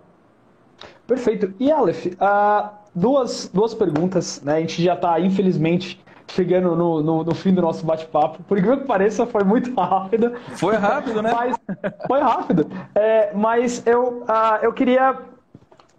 [1.07, 1.53] Perfeito.
[1.59, 4.55] E Aleph, uh, duas, duas perguntas, né?
[4.55, 8.41] A gente já está, infelizmente, chegando no, no, no, fim do nosso bate-papo.
[8.43, 10.33] Por incrível que pareça, foi muito rápido.
[10.55, 11.31] Foi rápido, né?
[11.33, 11.55] Mas,
[12.07, 12.69] foi rápido.
[12.95, 15.17] É, mas eu, uh, eu queria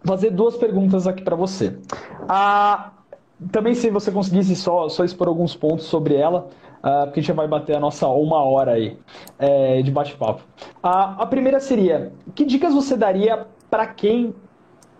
[0.03, 1.77] fazer duas perguntas aqui para você.
[2.23, 2.91] Uh,
[3.51, 6.47] também, se você conseguisse só, só expor alguns pontos sobre ela,
[6.79, 8.97] uh, porque a gente já vai bater a nossa uma hora aí
[9.37, 10.41] é, de bate-papo.
[10.81, 14.33] a primeira seria: que dicas você daria para quem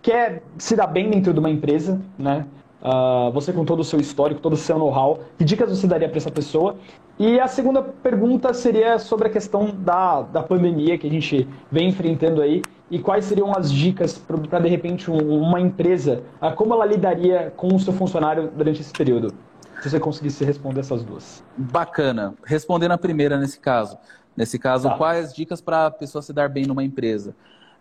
[0.06, 2.46] quer se dar bem dentro de uma empresa, né?
[2.80, 6.08] Uh, você com todo o seu histórico, todo o seu know-how, que dicas você daria
[6.08, 6.76] para essa pessoa?
[7.18, 11.88] E a segunda pergunta seria sobre a questão da, da pandemia que a gente vem
[11.88, 16.72] enfrentando aí e quais seriam as dicas para, de repente, um, uma empresa, uh, como
[16.72, 19.34] ela lidaria com o seu funcionário durante esse período?
[19.82, 21.42] Se você conseguisse responder essas duas.
[21.56, 22.32] Bacana.
[22.44, 23.98] Respondendo a primeira nesse caso.
[24.36, 24.96] Nesse caso, tá.
[24.96, 27.34] quais dicas para a pessoa se dar bem numa empresa?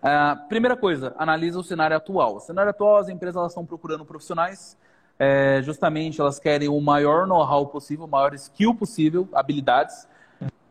[0.06, 2.36] Uh, primeira coisa, analisa o cenário atual.
[2.36, 4.78] O cenário atual, as empresas elas estão procurando profissionais,
[5.18, 10.08] é, justamente elas querem o maior know-how possível, o maior skill possível, habilidades,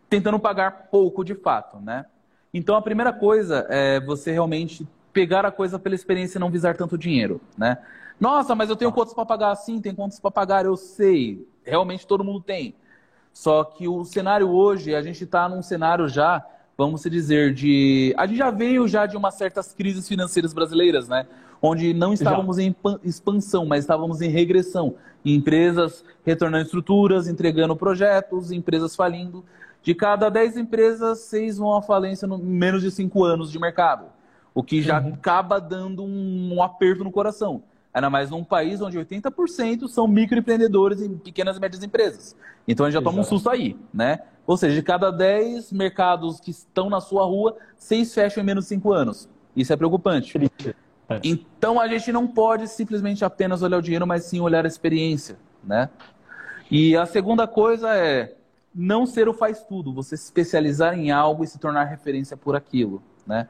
[0.09, 2.07] tentando pagar pouco de fato, né?
[2.53, 6.77] Então a primeira coisa é você realmente pegar a coisa pela experiência e não visar
[6.77, 7.79] tanto dinheiro, né?
[8.21, 11.45] Nossa, mas eu tenho contas para pagar sim, tem contas para pagar, eu sei.
[11.65, 12.77] Realmente todo mundo tem.
[13.33, 16.47] Só que o cenário hoje, a gente está num cenário já
[16.77, 18.15] vamos dizer, de.
[18.17, 21.27] A gente já veio já de umas certas crises financeiras brasileiras, né?
[21.61, 22.63] Onde não estávamos já.
[22.63, 24.97] em expansão, mas estávamos em regressão.
[25.25, 29.45] Empresas retornando estruturas, entregando projetos, empresas falindo.
[29.83, 34.07] De cada 10 empresas, seis vão à falência em menos de cinco anos de mercado.
[34.55, 35.15] O que já uhum.
[35.15, 37.63] acaba dando um, um aperto no coração.
[37.93, 42.35] Ainda mais num país onde 80% são microempreendedores e pequenas e médias empresas.
[42.67, 44.21] Então a gente já toma um susto aí, né?
[44.47, 48.65] Ou seja, de cada 10 mercados que estão na sua rua, 6 fecham em menos
[48.65, 49.29] de 5 anos.
[49.57, 50.37] Isso é preocupante.
[51.09, 51.21] É.
[51.23, 55.37] Então a gente não pode simplesmente apenas olhar o dinheiro, mas sim olhar a experiência,
[55.63, 55.89] né?
[56.71, 58.35] E a segunda coisa é
[58.75, 62.57] não ser o faz tudo, você se especializar em algo e se tornar referência por
[62.57, 63.49] aquilo, né?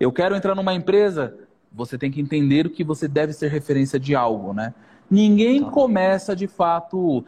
[0.00, 1.36] Eu quero entrar numa empresa,
[1.70, 4.72] você tem que entender que você deve ser referência de algo, né?
[5.10, 7.24] Ninguém começa de fato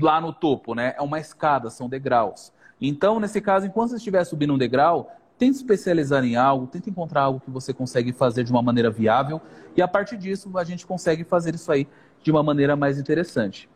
[0.00, 0.94] lá no topo, né?
[0.96, 2.52] É uma escada, são degraus.
[2.80, 7.22] Então, nesse caso, enquanto você estiver subindo um degrau, tente especializar em algo, tente encontrar
[7.22, 9.40] algo que você consegue fazer de uma maneira viável
[9.76, 11.88] e a partir disso a gente consegue fazer isso aí
[12.22, 13.68] de uma maneira mais interessante.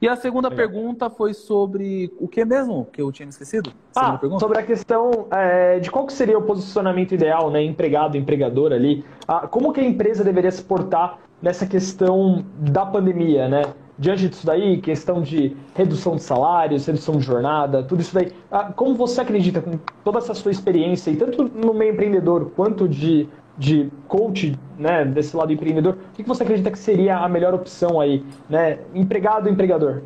[0.00, 0.68] E a segunda Legal.
[0.68, 3.72] pergunta foi sobre o que mesmo que eu tinha esquecido?
[3.96, 8.72] Ah, sobre a questão é, de qual que seria o posicionamento ideal, né, empregado, empregador
[8.72, 9.04] ali.
[9.26, 13.62] Ah, como que a empresa deveria se portar nessa questão da pandemia, né?
[14.00, 18.32] Diante disso daí, questão de redução de salários, redução de jornada, tudo isso daí.
[18.50, 22.88] Ah, como você acredita, com toda essa sua experiência, e tanto no meio empreendedor quanto
[22.88, 23.28] de
[23.58, 28.00] de coach, né, desse lado empreendedor, o que você acredita que seria a melhor opção
[28.00, 30.00] aí, né, empregado ou empregador?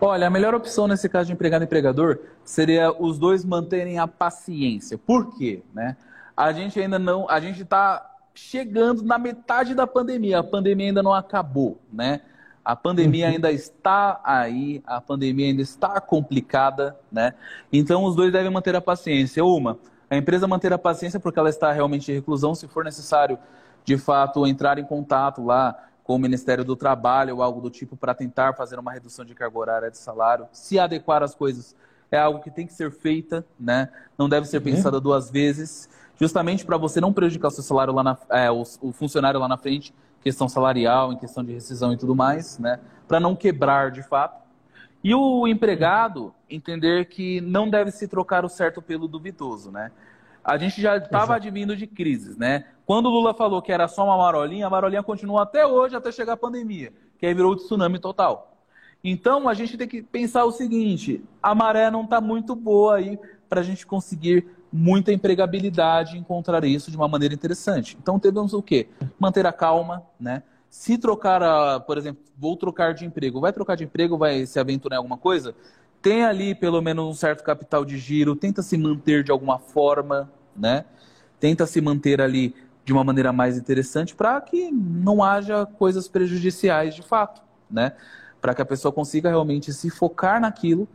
[0.00, 4.06] Olha, a melhor opção nesse caso de empregado e empregador seria os dois manterem a
[4.06, 4.96] paciência.
[4.96, 5.64] Por quê?
[5.74, 5.96] Né?
[6.36, 11.02] A gente ainda não, a gente está chegando na metade da pandemia, a pandemia ainda
[11.02, 12.20] não acabou, né?
[12.66, 13.34] A pandemia uhum.
[13.34, 17.32] ainda está aí, a pandemia ainda está complicada, né?
[17.72, 19.44] Então os dois devem manter a paciência.
[19.44, 19.78] Uma,
[20.10, 23.38] a empresa manter a paciência porque ela está realmente em reclusão, se for necessário,
[23.84, 27.96] de fato, entrar em contato lá com o Ministério do Trabalho ou algo do tipo
[27.96, 31.76] para tentar fazer uma redução de carga horária de salário, se adequar às coisas
[32.10, 33.90] é algo que tem que ser feita, né?
[34.18, 34.64] Não deve ser uhum.
[34.64, 35.88] pensada duas vezes,
[36.18, 39.46] justamente para você não prejudicar o seu salário lá na, é, o, o, funcionário lá
[39.46, 39.94] na frente,
[40.26, 42.80] questão salarial, em questão de rescisão e tudo mais, né?
[43.06, 44.42] Para não quebrar de fato.
[45.04, 49.92] E o empregado entender que não deve se trocar o certo pelo duvidoso, né?
[50.42, 52.64] A gente já estava advindo de crises, né?
[52.84, 56.10] Quando o Lula falou que era só uma marolinha, a marolinha continua até hoje, até
[56.10, 58.58] chegar a pandemia, que aí virou o tsunami total.
[59.04, 63.16] Então a gente tem que pensar o seguinte: a maré não está muito boa aí
[63.48, 67.96] para a gente conseguir muita empregabilidade encontrar isso de uma maneira interessante.
[68.00, 68.88] Então temos o quê?
[69.18, 70.42] Manter a calma, né?
[70.68, 74.58] Se trocar, a, por exemplo, vou trocar de emprego, vai trocar de emprego, vai se
[74.58, 75.54] aventurar em alguma coisa?
[76.02, 80.30] Tem ali pelo menos um certo capital de giro, tenta se manter de alguma forma,
[80.54, 80.84] né?
[81.40, 82.54] Tenta se manter ali
[82.84, 87.92] de uma maneira mais interessante para que não haja coisas prejudiciais de fato, né?
[88.40, 90.86] Para que a pessoa consiga realmente se focar naquilo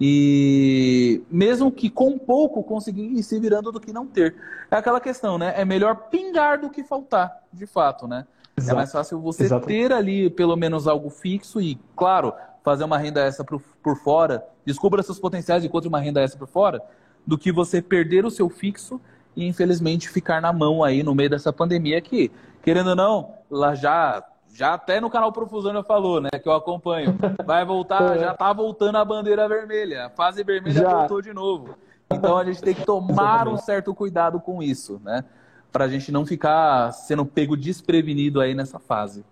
[0.00, 4.34] e mesmo que com pouco conseguir ir se virando do que não ter.
[4.70, 5.54] É aquela questão, né?
[5.56, 8.26] É melhor pingar do que faltar, de fato, né?
[8.56, 8.72] Exato.
[8.72, 9.66] É mais fácil você Exato.
[9.66, 12.32] ter ali pelo menos algo fixo e, claro,
[12.64, 16.38] fazer uma renda extra por, por fora, descubra seus potenciais e encontre uma renda extra
[16.38, 16.82] por fora,
[17.26, 19.00] do que você perder o seu fixo
[19.34, 22.30] e, infelizmente, ficar na mão aí no meio dessa pandemia que,
[22.62, 26.30] querendo ou não, lá já já até no canal Profusão falou, né?
[26.42, 27.16] Que eu acompanho.
[27.44, 28.20] Vai voltar, é.
[28.20, 30.06] já tá voltando a bandeira vermelha.
[30.06, 30.98] A fase vermelha já.
[30.98, 31.76] voltou de novo.
[32.10, 35.24] Então a gente tem que tomar um certo cuidado com isso, né?
[35.72, 39.24] Pra gente não ficar sendo pego desprevenido aí nessa fase.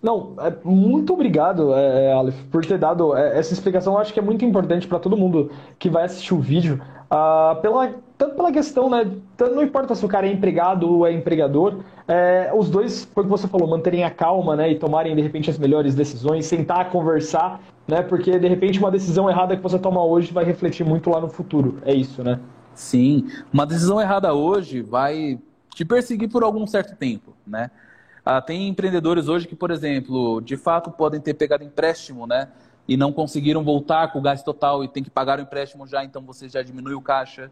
[0.00, 3.94] Não, é, muito obrigado, é, é Aleph, por ter dado é, essa explicação.
[3.94, 6.80] Eu acho que é muito importante para todo mundo que vai assistir o vídeo,
[7.10, 9.10] uh, pela, tanto pela questão, né?
[9.38, 13.26] Não importa se o cara é empregado ou é empregador, é, os dois, foi o
[13.26, 14.70] que você falou, manterem a calma, né?
[14.70, 18.00] E tomarem de repente as melhores decisões, sentar, conversar, né?
[18.00, 21.28] Porque de repente uma decisão errada que você toma hoje vai refletir muito lá no
[21.28, 21.78] futuro.
[21.84, 22.40] É isso, né?
[22.74, 25.38] Sim, uma decisão errada hoje vai
[25.74, 27.70] te perseguir por algum certo tempo, né?
[28.24, 32.48] Ah, tem empreendedores hoje que, por exemplo, de fato podem ter pegado empréstimo, né?
[32.86, 36.02] E não conseguiram voltar com o gás total e tem que pagar o empréstimo já,
[36.02, 37.50] então você já diminui o caixa,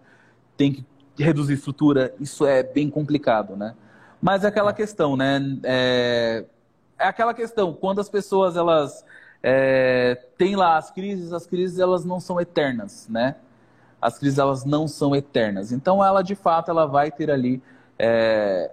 [0.56, 0.84] tem que
[1.18, 2.14] reduzir estrutura.
[2.18, 3.74] Isso é bem complicado, né?
[4.20, 5.40] Mas é aquela questão, né?
[5.64, 6.44] É,
[6.98, 9.04] é aquela questão, quando as pessoas elas
[9.42, 13.36] é, têm lá as crises, as crises elas não são eternas, né?
[14.00, 15.72] As crises elas não são eternas.
[15.72, 17.62] Então ela de fato ela vai ter ali
[17.98, 18.72] é,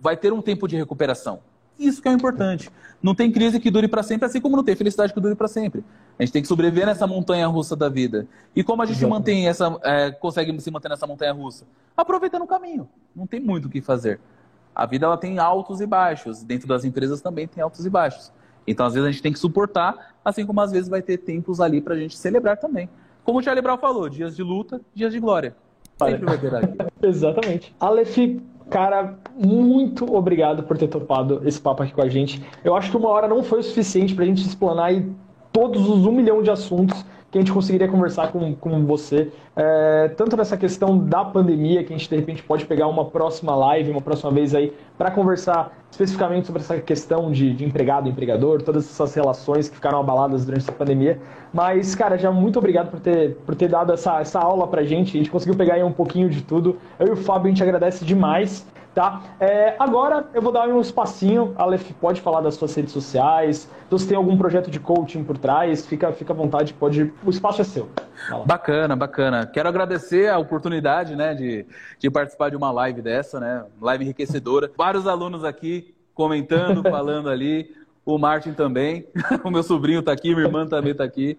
[0.00, 1.40] vai ter um tempo de recuperação.
[1.78, 2.70] Isso que é importante.
[3.00, 5.46] Não tem crise que dure para sempre, assim como não tem felicidade que dure para
[5.46, 5.84] sempre.
[6.18, 8.26] A gente tem que sobreviver nessa montanha russa da vida.
[8.56, 11.64] E como a gente mantém essa, é, consegue se manter nessa montanha russa?
[11.96, 12.88] Aproveitando o caminho.
[13.14, 14.18] Não tem muito o que fazer.
[14.78, 16.44] A vida ela tem altos e baixos.
[16.44, 18.32] Dentro das empresas também tem altos e baixos.
[18.64, 21.60] Então, às vezes, a gente tem que suportar, assim como às vezes vai ter tempos
[21.60, 22.88] ali para a gente celebrar também.
[23.24, 25.56] Como o Charlie Brown falou, dias de luta, dias de glória.
[25.98, 26.76] Sempre vai ter aqui.
[27.02, 27.74] Exatamente.
[27.80, 28.16] Aleph,
[28.70, 32.44] Cara, muito obrigado por ter topado esse papo aqui com a gente.
[32.62, 35.10] Eu acho que uma hora não foi o suficiente para a gente explanar aí
[35.50, 40.06] todos os um milhão de assuntos que a gente conseguiria conversar com, com você, é,
[40.16, 43.90] tanto nessa questão da pandemia, que a gente de repente pode pegar uma próxima live,
[43.90, 48.84] uma próxima vez aí, para conversar especificamente sobre essa questão de, de empregado, empregador, todas
[48.88, 51.18] essas relações que ficaram abaladas durante essa pandemia.
[51.52, 55.16] Mas, cara, já muito obrigado por ter, por ter dado essa, essa aula pra gente,
[55.16, 56.78] a gente conseguiu pegar aí um pouquinho de tudo.
[56.96, 58.64] Eu e o Fábio, a gente agradece demais.
[58.94, 59.22] Tá?
[59.38, 61.54] É, agora eu vou dar um espacinho.
[61.56, 63.58] Aleph, pode falar das suas redes sociais.
[63.58, 67.12] Se você tem algum projeto de coaching por trás, fica, fica à vontade, pode.
[67.24, 67.88] O espaço é seu.
[68.44, 69.46] Bacana, bacana.
[69.52, 71.66] Quero agradecer a oportunidade né, de,
[71.98, 73.64] de participar de uma live dessa, né?
[73.80, 74.70] Live enriquecedora.
[74.76, 77.76] Vários alunos aqui comentando, falando ali.
[78.04, 79.06] O Martin também.
[79.44, 81.38] o meu sobrinho está aqui, minha irmã também está aqui.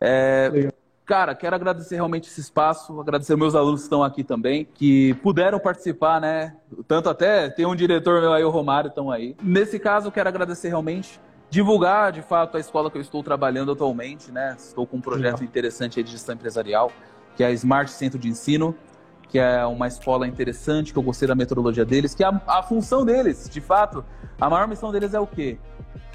[0.00, 0.70] É,
[1.10, 5.58] Cara, quero agradecer realmente esse espaço, agradecer meus alunos que estão aqui também, que puderam
[5.58, 6.54] participar, né?
[6.86, 9.34] Tanto até tem um diretor meu aí, o Romário, estão aí.
[9.42, 14.30] Nesse caso, quero agradecer realmente divulgar de fato a escola que eu estou trabalhando atualmente,
[14.30, 14.54] né?
[14.56, 16.92] Estou com um projeto interessante de gestão empresarial,
[17.36, 18.74] que é a Smart Centro de Ensino,
[19.28, 23.04] que é uma escola interessante, que eu gostei da metodologia deles, que a, a função
[23.04, 24.04] deles, de fato,
[24.40, 25.58] a maior missão deles é o quê?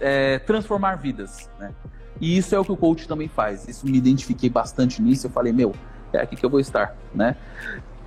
[0.01, 1.73] É transformar vidas, né?
[2.19, 3.67] E isso é o que o coach também faz.
[3.67, 5.27] Isso me identifiquei bastante nisso.
[5.27, 5.73] Eu falei, meu,
[6.13, 7.35] é aqui que eu vou estar, né?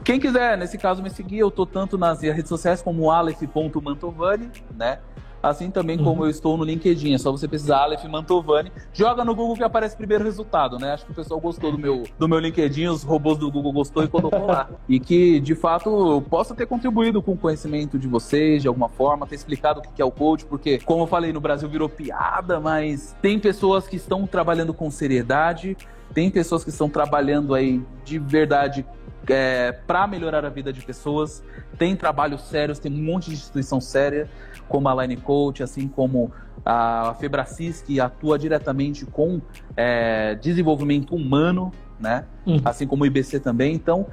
[0.05, 4.99] Quem quiser, nesse caso, me seguir, eu tô tanto nas redes sociais como aleph.mantovani, né?
[5.43, 6.27] Assim também como uhum.
[6.27, 7.15] eu estou no LinkedIn.
[7.15, 8.73] É só você pesquisar Aleph Mantovani.
[8.93, 10.93] Joga no Google que aparece o primeiro resultado, né?
[10.93, 14.03] Acho que o pessoal gostou do meu, do meu LinkedIn, os robôs do Google gostou
[14.03, 14.69] e colocou lá.
[14.89, 18.89] E que, de fato, eu possa ter contribuído com o conhecimento de vocês, de alguma
[18.89, 21.89] forma, ter explicado o que é o coach, porque, como eu falei, no Brasil virou
[21.89, 25.77] piada, mas tem pessoas que estão trabalhando com seriedade,
[26.15, 28.85] tem pessoas que estão trabalhando aí de verdade
[29.29, 31.43] é, para melhorar a vida de pessoas.
[31.77, 34.29] Tem trabalhos sérios, tem um monte de instituição séria,
[34.69, 36.33] como a Line Coach, assim como
[36.65, 39.41] a Febracis, que atua diretamente com
[39.77, 42.25] é, desenvolvimento humano, né?
[42.47, 42.61] Uhum.
[42.65, 43.75] Assim como o IBC também.
[43.75, 44.07] Então,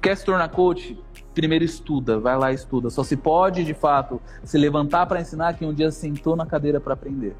[0.00, 0.98] quer se tornar coach?
[1.34, 2.90] Primeiro estuda, vai lá e estuda.
[2.90, 6.80] Só se pode, de fato, se levantar para ensinar quem um dia sentou na cadeira
[6.80, 7.34] para aprender.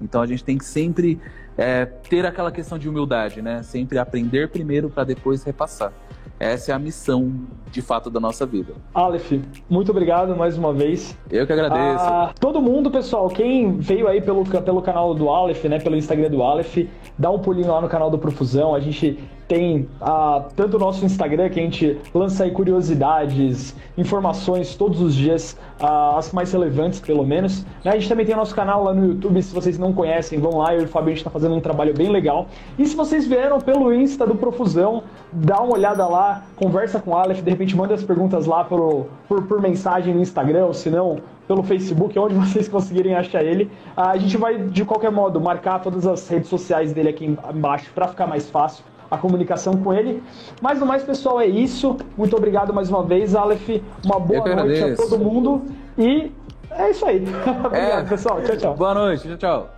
[0.00, 1.20] Então a gente tem que sempre
[1.56, 3.62] é, ter aquela questão de humildade, né?
[3.62, 5.92] Sempre aprender primeiro para depois repassar.
[6.40, 7.32] Essa é a missão,
[7.70, 8.74] de fato, da nossa vida.
[8.94, 9.32] Aleph,
[9.68, 11.16] muito obrigado mais uma vez.
[11.30, 12.04] Eu que agradeço.
[12.04, 16.30] Ah, todo mundo, pessoal, quem veio aí pelo, pelo canal do Aleph, né, pelo Instagram
[16.30, 16.86] do Aleph,
[17.18, 18.72] dá um pulinho lá no canal do Profusão.
[18.72, 19.18] A gente
[19.48, 25.14] tem uh, tanto o nosso Instagram, que a gente lança aí curiosidades, informações todos os
[25.14, 27.64] dias, uh, as mais relevantes pelo menos.
[27.82, 27.92] Né?
[27.92, 30.58] A gente também tem o nosso canal lá no YouTube, se vocês não conhecem, vão
[30.58, 32.46] lá, eu e o gente está fazendo um trabalho bem legal.
[32.78, 37.16] E se vocês vieram pelo Insta do Profusão, dá uma olhada lá, conversa com o
[37.16, 40.90] Aleph, de repente manda as perguntas lá por, por, por mensagem no Instagram, ou se
[40.90, 43.70] não, pelo Facebook, onde vocês conseguirem achar ele.
[43.96, 48.08] A gente vai, de qualquer modo, marcar todas as redes sociais dele aqui embaixo para
[48.08, 50.22] ficar mais fácil a comunicação com ele.
[50.60, 51.96] Mas no mais, pessoal, é isso.
[52.16, 53.80] Muito obrigado mais uma vez, Aleph.
[54.04, 55.62] Uma boa noite a todo mundo.
[55.96, 56.30] E
[56.70, 57.24] é isso aí.
[57.64, 58.08] obrigado, é.
[58.08, 58.40] pessoal.
[58.42, 58.74] Tchau, tchau.
[58.74, 59.28] Boa noite.
[59.36, 59.70] Tchau, tchau.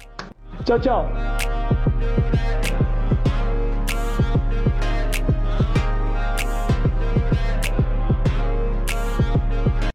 [0.65, 2.20] Tchau, tchau.